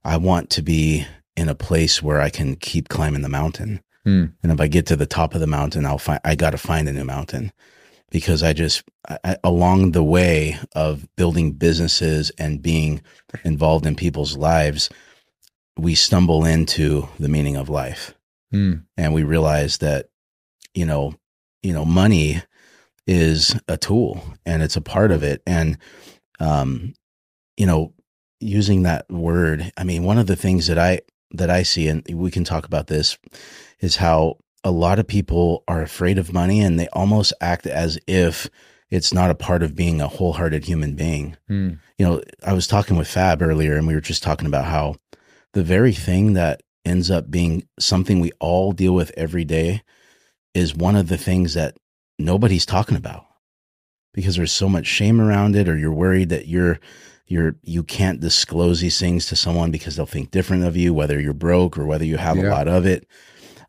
I 0.04 0.16
want 0.16 0.50
to 0.50 0.62
be 0.62 1.06
in 1.36 1.48
a 1.48 1.54
place 1.54 2.02
where 2.02 2.20
I 2.20 2.30
can 2.30 2.56
keep 2.56 2.88
climbing 2.88 3.22
the 3.22 3.28
mountain. 3.28 3.80
Hmm. 4.04 4.26
And 4.42 4.52
if 4.52 4.60
I 4.60 4.66
get 4.66 4.86
to 4.86 4.96
the 4.96 5.06
top 5.06 5.34
of 5.34 5.40
the 5.40 5.46
mountain, 5.46 5.86
I'll 5.86 5.98
find, 5.98 6.20
I 6.24 6.34
got 6.34 6.50
to 6.50 6.58
find 6.58 6.88
a 6.88 6.92
new 6.92 7.04
mountain 7.04 7.52
because 8.10 8.42
I 8.42 8.52
just, 8.52 8.84
I, 9.24 9.36
along 9.42 9.92
the 9.92 10.04
way 10.04 10.58
of 10.74 11.08
building 11.16 11.52
businesses 11.52 12.30
and 12.38 12.62
being 12.62 13.02
involved 13.44 13.86
in 13.86 13.96
people's 13.96 14.36
lives, 14.36 14.90
we 15.76 15.94
stumble 15.94 16.44
into 16.44 17.08
the 17.18 17.28
meaning 17.28 17.56
of 17.56 17.68
life 17.68 18.14
Hmm. 18.54 18.74
and 18.96 19.12
we 19.12 19.24
realize 19.24 19.78
that 19.78 20.10
you 20.74 20.86
know 20.86 21.14
you 21.64 21.72
know 21.72 21.84
money 21.84 22.40
is 23.04 23.58
a 23.66 23.76
tool 23.76 24.22
and 24.46 24.62
it's 24.62 24.76
a 24.76 24.80
part 24.80 25.10
of 25.10 25.24
it 25.24 25.42
and 25.44 25.76
um 26.38 26.94
you 27.56 27.66
know 27.66 27.92
using 28.44 28.82
that 28.82 29.10
word 29.10 29.72
i 29.76 29.84
mean 29.84 30.04
one 30.04 30.18
of 30.18 30.26
the 30.26 30.36
things 30.36 30.66
that 30.66 30.78
i 30.78 31.00
that 31.30 31.50
i 31.50 31.62
see 31.62 31.88
and 31.88 32.06
we 32.12 32.30
can 32.30 32.44
talk 32.44 32.64
about 32.66 32.86
this 32.86 33.18
is 33.80 33.96
how 33.96 34.36
a 34.62 34.70
lot 34.70 34.98
of 34.98 35.06
people 35.06 35.64
are 35.66 35.82
afraid 35.82 36.18
of 36.18 36.32
money 36.32 36.60
and 36.60 36.78
they 36.78 36.88
almost 36.92 37.32
act 37.40 37.66
as 37.66 37.98
if 38.06 38.48
it's 38.90 39.12
not 39.12 39.30
a 39.30 39.34
part 39.34 39.62
of 39.62 39.74
being 39.74 40.00
a 40.00 40.08
wholehearted 40.08 40.64
human 40.64 40.94
being 40.94 41.36
Hmm. 41.48 41.72
you 41.98 42.06
know, 42.06 42.22
I 42.46 42.52
was 42.52 42.66
talking 42.66 42.96
with 42.96 43.08
Fab 43.08 43.42
earlier 43.42 43.76
and 43.76 43.86
we 43.86 43.94
were 43.94 44.00
just 44.00 44.22
talking 44.22 44.46
about 44.46 44.66
how 44.66 44.96
the 45.52 45.62
very 45.62 45.92
thing 45.92 46.34
that 46.34 46.62
ends 46.84 47.10
up 47.10 47.30
being 47.30 47.66
something 47.78 48.20
we 48.20 48.32
all 48.40 48.72
deal 48.72 48.92
with 48.94 49.10
every 49.16 49.44
day 49.44 49.82
is 50.54 50.74
one 50.74 50.96
of 50.96 51.08
the 51.08 51.18
things 51.18 51.54
that 51.54 51.76
nobody's 52.18 52.66
talking 52.66 52.96
about 52.96 53.26
because 54.12 54.36
there's 54.36 54.52
so 54.52 54.68
much 54.68 54.86
shame 54.86 55.20
around 55.20 55.56
it 55.56 55.68
or 55.68 55.76
you're 55.76 55.92
worried 55.92 56.28
that 56.28 56.46
you're 56.46 56.78
you're 57.26 57.56
you 57.62 57.82
can't 57.82 58.20
disclose 58.20 58.80
these 58.80 58.98
things 58.98 59.26
to 59.26 59.36
someone 59.36 59.70
because 59.70 59.96
they'll 59.96 60.06
think 60.06 60.30
different 60.30 60.64
of 60.64 60.76
you 60.76 60.92
whether 60.92 61.18
you're 61.20 61.32
broke 61.32 61.78
or 61.78 61.86
whether 61.86 62.04
you 62.04 62.16
have 62.18 62.36
a 62.36 62.50
lot 62.50 62.68
of 62.68 62.84
it 62.86 63.06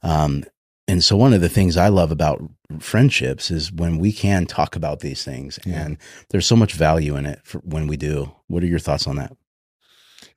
um 0.04 0.44
and 0.88 1.04
so 1.04 1.16
one 1.16 1.34
of 1.34 1.42
the 1.42 1.50
things 1.50 1.78
i 1.78 1.88
love 1.88 2.12
about 2.12 2.42
friendships 2.80 3.50
is 3.52 3.72
when 3.72 3.98
we 3.98 4.12
can 4.12 4.46
talk 4.46 4.76
about 4.76 5.00
these 5.00 5.24
things 5.24 5.58
Yeah. 5.66 5.82
and 5.86 5.98
there's 6.30 6.46
so 6.46 6.56
much 6.56 6.74
value 6.74 7.16
in 7.16 7.26
it 7.26 7.40
for 7.44 7.60
when 7.60 7.88
we 7.88 7.96
do 7.98 8.32
what 8.48 8.62
are 8.64 8.68
your 8.68 8.80
thoughts 8.80 9.08
on 9.08 9.16
that 9.18 9.36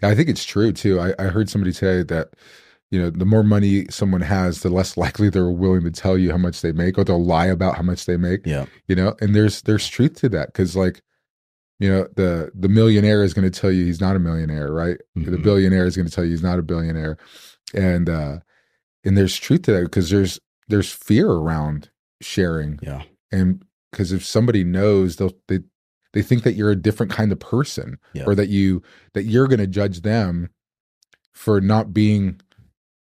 I 0.01 0.15
think 0.15 0.29
it's 0.29 0.45
true 0.45 0.73
too. 0.73 1.01
I, 1.01 1.13
I 1.19 1.25
heard 1.25 1.51
somebody 1.51 1.73
say 1.73 2.05
that, 2.05 2.29
you 2.93 3.01
know, 3.03 3.11
the 3.11 3.25
more 3.25 3.43
money 3.43 3.87
someone 3.91 4.21
has, 4.21 4.61
the 4.63 4.69
less 4.71 4.97
likely 5.05 5.29
they're 5.29 5.51
willing 5.51 5.83
to 5.83 5.91
tell 5.91 6.17
you 6.17 6.31
how 6.31 6.37
much 6.37 6.61
they 6.61 6.71
make, 6.71 6.97
or 6.97 7.03
they'll 7.03 7.25
lie 7.25 7.47
about 7.47 7.75
how 7.77 7.83
much 7.83 8.07
they 8.07 8.17
make. 8.17 8.47
yeah 8.47 8.67
You 8.87 8.95
know, 8.95 9.17
and 9.21 9.35
there's 9.35 9.63
there's 9.63 9.89
truth 9.89 10.15
to 10.21 10.29
that 10.29 10.49
because, 10.53 10.77
like, 10.77 11.03
you 11.79 11.89
know, 11.91 12.09
the 12.17 12.51
the 12.55 12.69
millionaire 12.69 13.23
is 13.23 13.35
going 13.35 13.51
to 13.51 13.61
tell 13.61 13.71
you 13.71 13.85
he's 13.85 14.01
not 14.01 14.17
a 14.17 14.19
millionaire, 14.19 14.73
right? 14.73 14.99
The 15.15 15.23
Mhm. 15.37 15.43
billionaire 15.43 15.87
is 15.87 15.97
going 15.97 16.07
to 16.09 16.13
tell 16.13 16.25
you 16.25 16.31
he's 16.31 16.43
not 16.43 16.59
a 16.59 16.63
billionaire, 16.63 17.17
and 17.75 18.09
uh 18.09 18.39
and 19.05 19.17
there's 19.17 19.37
truth 19.37 19.63
to 19.63 19.73
that 19.73 19.83
because 19.85 20.11
there's 20.11 20.41
there's 20.69 20.93
fear 20.93 21.29
around 21.31 21.91
sharing, 22.21 22.79
yeah 22.83 23.03
and 23.31 23.65
because 23.93 24.13
if 24.13 24.25
somebody 24.25 24.65
knows, 24.65 25.17
they'll 25.17 25.33
they 25.47 25.61
they 26.15 26.23
think 26.23 26.43
that 26.43 26.55
you're 26.55 26.71
a 26.71 26.77
different 26.77 27.13
kind 27.13 27.31
of 27.33 27.39
person 27.39 27.99
Yeah. 28.13 28.25
or 28.27 28.35
that 28.35 28.49
you 28.49 28.83
that 29.15 29.25
you're 29.25 29.47
going 29.47 29.61
to 29.61 29.67
judge 29.67 30.01
them 30.03 30.51
for 31.33 31.61
not 31.61 31.93
being 31.95 32.41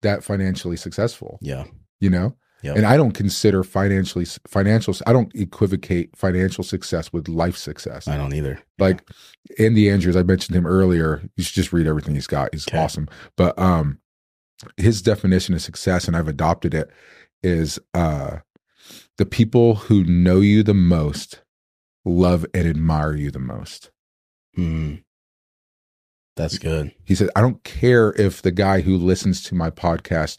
that 0.01 0.23
financially 0.23 0.77
successful 0.77 1.37
yeah 1.41 1.65
you 1.99 2.09
know 2.09 2.35
Yep. 2.65 2.75
and 2.77 2.85
i 2.85 2.97
don't 2.97 3.11
consider 3.13 3.63
financially 3.63 4.25
financial 4.47 4.93
i 5.07 5.13
don't 5.13 5.33
equivocate 5.35 6.15
financial 6.17 6.63
success 6.63 7.13
with 7.13 7.27
life 7.27 7.55
success. 7.57 8.07
I 8.07 8.17
don't 8.17 8.33
either. 8.33 8.59
Like 8.79 9.07
andy 9.59 9.89
andrews 9.89 10.15
i 10.15 10.23
mentioned 10.23 10.55
him 10.57 10.65
earlier. 10.65 11.21
You 11.37 11.43
should 11.43 11.55
just 11.55 11.71
read 11.73 11.87
everything 11.87 12.15
he's 12.15 12.27
got. 12.27 12.53
He's 12.53 12.67
Okay. 12.67 12.77
awesome. 12.77 13.07
But 13.37 13.57
um 13.59 13.99
his 14.77 15.01
definition 15.01 15.53
of 15.53 15.61
success 15.61 16.07
and 16.07 16.15
i've 16.17 16.27
adopted 16.27 16.73
it 16.73 16.89
is 17.43 17.77
uh 17.93 18.37
the 19.17 19.25
people 19.25 19.75
who 19.75 20.03
know 20.03 20.39
you 20.39 20.63
the 20.63 20.73
most 20.73 21.41
love 22.05 22.45
and 22.53 22.67
admire 22.67 23.15
you 23.15 23.31
the 23.31 23.39
most. 23.39 23.91
Mhm. 24.57 25.03
that's 26.35 26.57
good. 26.57 26.91
He 27.03 27.15
said 27.15 27.29
i 27.35 27.41
don't 27.41 27.63
care 27.63 28.13
if 28.13 28.41
the 28.41 28.51
guy 28.51 28.81
who 28.81 28.97
listens 28.97 29.41
to 29.43 29.55
my 29.55 29.69
podcast 29.69 30.37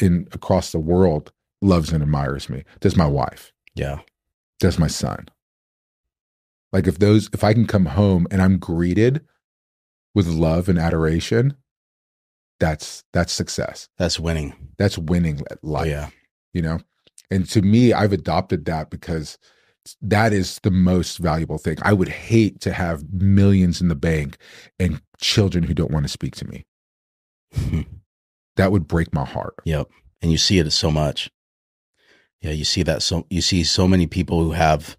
in 0.00 0.26
across 0.32 0.72
the 0.72 0.78
world 0.80 1.32
loves 1.60 1.92
and 1.92 2.02
admires 2.02 2.48
me. 2.48 2.64
Does 2.80 2.96
my 2.96 3.06
wife. 3.06 3.52
Yeah. 3.74 4.00
Does 4.58 4.78
my 4.78 4.86
son. 4.88 5.28
Like 6.72 6.86
if 6.86 6.98
those 6.98 7.28
if 7.32 7.42
i 7.42 7.52
can 7.52 7.66
come 7.66 7.86
home 7.86 8.26
and 8.30 8.40
i'm 8.40 8.58
greeted 8.58 9.22
with 10.14 10.26
love 10.26 10.68
and 10.68 10.78
adoration 10.78 11.56
that's 12.60 13.04
that's 13.12 13.32
success. 13.32 13.88
That's 13.96 14.20
winning. 14.20 14.54
That's 14.78 14.98
winning 14.98 15.40
at 15.50 15.58
oh 15.64 15.68
life 15.68 15.88
yeah. 15.88 16.10
you 16.52 16.62
know? 16.62 16.78
And 17.30 17.48
to 17.50 17.62
me 17.62 17.92
i've 17.92 18.12
adopted 18.12 18.64
that 18.66 18.90
because 18.90 19.38
that 20.02 20.32
is 20.32 20.60
the 20.62 20.70
most 20.70 21.18
valuable 21.18 21.58
thing. 21.58 21.78
I 21.82 21.92
would 21.92 22.08
hate 22.08 22.60
to 22.60 22.72
have 22.72 23.12
millions 23.12 23.80
in 23.80 23.88
the 23.88 23.94
bank 23.94 24.36
and 24.78 25.00
children 25.20 25.64
who 25.64 25.74
don't 25.74 25.90
want 25.90 26.04
to 26.04 26.08
speak 26.08 26.36
to 26.36 26.46
me. 26.46 27.86
That 28.60 28.72
would 28.72 28.86
break 28.86 29.14
my 29.14 29.24
heart. 29.24 29.54
Yep. 29.64 29.88
And 30.20 30.30
you 30.30 30.36
see 30.36 30.58
it 30.58 30.70
so 30.70 30.90
much. 30.90 31.30
Yeah, 32.40 32.52
you 32.52 32.64
see 32.64 32.82
that 32.84 33.02
so 33.02 33.26
you 33.30 33.42
see 33.42 33.64
so 33.64 33.86
many 33.86 34.06
people 34.06 34.42
who 34.42 34.52
have 34.52 34.96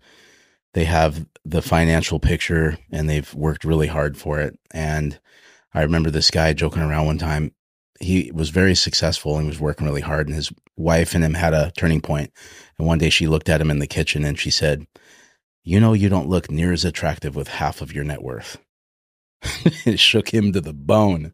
they 0.74 0.86
have 0.86 1.26
the 1.44 1.62
financial 1.62 2.20
picture 2.20 2.78
and 2.92 3.10
they've 3.10 3.34
worked 3.34 3.64
really 3.66 3.88
hard 3.88 4.16
for 4.18 4.40
it. 4.40 4.58
And 4.72 5.20
I 5.74 5.82
remember 5.82 6.12
this 6.12 6.30
guy 6.32 6.54
joking 6.54 6.84
around 6.84 7.06
one 7.08 7.18
time. 7.18 7.54
He 8.00 8.32
was 8.34 8.50
very 8.50 8.76
successful 8.76 9.38
and 9.38 9.48
was 9.48 9.60
working 9.60 9.86
really 9.88 10.02
hard 10.02 10.28
and 10.28 10.36
his 10.36 10.52
wife 10.78 11.14
and 11.14 11.24
him 11.24 11.34
had 11.36 11.54
a 11.54 11.72
turning 11.78 12.02
point. 12.02 12.32
And 12.78 12.88
one 12.88 12.98
day 12.98 13.10
she 13.10 13.28
looked 13.28 13.50
at 13.50 13.62
him 13.62 13.70
in 13.72 13.80
the 13.80 13.88
kitchen 13.88 14.24
and 14.24 14.40
she 14.40 14.50
said, 14.52 14.86
"You 15.64 15.80
know 15.80 15.94
you 15.94 16.10
don't 16.10 16.30
look 16.30 16.50
near 16.52 16.72
as 16.74 16.86
attractive 16.86 17.36
with 17.36 17.48
half 17.48 17.82
of 17.82 17.94
your 17.94 18.04
net 18.04 18.22
worth." 18.24 18.58
it 19.86 20.00
shook 20.00 20.34
him 20.34 20.52
to 20.54 20.62
the 20.62 20.74
bone 20.74 21.34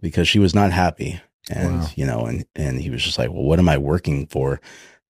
because 0.00 0.26
she 0.28 0.38
was 0.40 0.54
not 0.54 0.72
happy 0.72 1.20
and 1.48 1.80
Wow. 1.80 1.88
you 1.94 2.04
know 2.06 2.26
and 2.26 2.44
and 2.56 2.80
he 2.80 2.90
was 2.90 3.04
just 3.04 3.18
like 3.18 3.30
well 3.30 3.44
what 3.44 3.60
am 3.60 3.68
i 3.68 3.78
working 3.78 4.26
for 4.26 4.60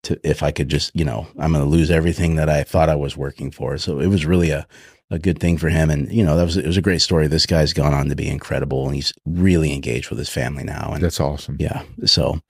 to 0.07 0.19
if 0.29 0.43
I 0.43 0.51
could 0.51 0.69
just, 0.69 0.95
you 0.97 1.05
know, 1.05 1.27
I'm 1.39 1.53
going 1.53 1.65
to 1.65 1.71
lose 1.71 1.91
everything 1.91 2.37
that 2.37 2.49
I 2.49 2.63
thought 2.65 2.89
I 2.89 2.97
was 2.97 3.17
working 3.17 3.51
for. 3.51 3.79
So 3.79 4.01
it 4.01 4.09
was 4.09 4.27
really 4.27 4.51
a 4.51 4.67
a 5.11 5.21
good 5.21 5.39
thing 5.39 5.57
for 5.57 5.69
him. 5.69 5.89
And 5.89 6.11
you 6.11 6.25
know, 6.25 6.37
that 6.37 6.45
was 6.45 6.57
it 6.57 6.67
was 6.67 6.77
a 6.77 6.83
great 6.83 7.01
story. 7.01 7.29
This 7.29 7.47
guy's 7.47 7.73
gone 7.73 7.95
on 7.95 8.09
to 8.09 8.17
be 8.17 8.29
incredible, 8.29 8.87
and 8.87 8.95
he's 8.95 9.13
really 9.25 9.73
engaged 9.73 10.11
with 10.11 10.19
his 10.19 10.29
family 10.29 10.65
now. 10.65 10.91
And 10.93 11.03
That's 11.03 11.21
awesome. 11.21 11.57
yeah, 11.61 11.83
so 12.05 12.41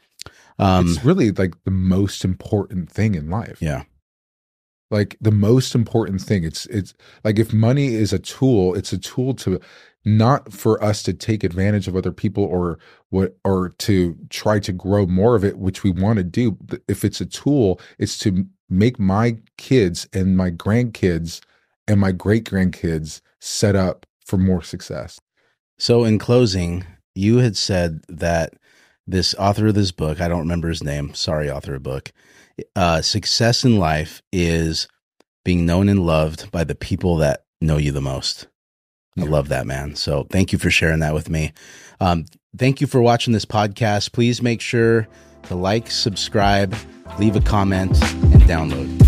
um, 0.58 0.88
it's 0.88 1.04
really 1.04 1.32
like 1.32 1.54
the 1.64 1.70
most 1.70 2.24
important 2.24 2.90
thing 2.90 3.14
in 3.14 3.28
life. 3.28 3.60
yeah, 3.60 3.82
Like 4.90 5.16
the 5.20 5.32
most 5.32 5.74
important 5.74 6.22
thing. 6.22 6.44
It's 6.44 6.64
it's 6.66 6.94
like 7.24 7.38
if 7.38 7.52
money 7.52 7.94
is 7.94 8.12
a 8.12 8.18
tool, 8.18 8.74
it's 8.74 8.92
a 8.92 8.98
tool 8.98 9.34
to 9.34 9.60
not 10.06 10.52
for 10.52 10.82
us 10.82 11.02
to 11.02 11.12
take 11.12 11.42
advantage 11.42 11.88
of 11.88 11.96
other 11.96 12.12
people 12.12 12.44
or 12.44 12.78
what 13.10 13.36
or 13.44 13.70
to 13.70 14.16
try 14.30 14.60
to 14.60 14.72
grow 14.72 15.04
more 15.04 15.34
of 15.34 15.44
it, 15.44 15.58
which 15.58 15.82
we 15.82 15.90
want 15.90 16.16
to 16.16 16.22
do. 16.22 16.56
If 16.86 17.04
it's 17.04 17.20
a 17.20 17.26
tool, 17.26 17.80
it's 17.98 18.16
to 18.18 18.46
make 18.70 19.00
my 19.00 19.36
kids 19.58 20.08
and 20.12 20.36
my 20.36 20.50
grandkids 20.50 21.40
and 21.88 22.00
my 22.00 22.12
great 22.12 22.44
grandkids 22.44 23.20
set 23.40 23.74
up 23.74 24.06
for 24.24 24.38
more 24.38 24.62
success. 24.62 25.20
So, 25.78 26.04
in 26.04 26.18
closing, 26.18 26.84
you 27.16 27.38
had 27.38 27.56
said 27.56 28.02
that 28.08 28.54
this 29.08 29.34
author 29.34 29.66
of 29.66 29.74
this 29.74 29.92
book, 29.92 30.20
I 30.20 30.28
don't 30.28 30.40
remember 30.40 30.68
his 30.68 30.84
name, 30.84 31.14
sorry, 31.14 31.50
author 31.50 31.74
of 31.74 31.82
book, 31.82 32.12
uh, 32.76 33.02
success 33.02 33.64
in 33.64 33.78
life 33.78 34.22
is 34.32 34.86
being 35.44 35.66
known 35.66 35.88
and 35.88 36.06
loved 36.06 36.50
by 36.52 36.64
the 36.64 36.74
people 36.74 37.16
that 37.16 37.44
know 37.60 37.76
you 37.76 37.90
the 37.90 38.00
most. 38.00 38.46
I 39.18 39.22
love 39.22 39.48
that, 39.48 39.66
man. 39.66 39.94
So, 39.94 40.26
thank 40.30 40.52
you 40.52 40.58
for 40.58 40.70
sharing 40.70 41.00
that 41.00 41.14
with 41.14 41.30
me. 41.30 41.52
Um, 42.00 42.26
thank 42.56 42.80
you 42.80 42.86
for 42.86 43.00
watching 43.00 43.32
this 43.32 43.46
podcast. 43.46 44.12
Please 44.12 44.42
make 44.42 44.60
sure 44.60 45.08
to 45.44 45.54
like, 45.54 45.90
subscribe, 45.90 46.74
leave 47.18 47.36
a 47.36 47.40
comment, 47.40 48.00
and 48.02 48.42
download. 48.42 49.05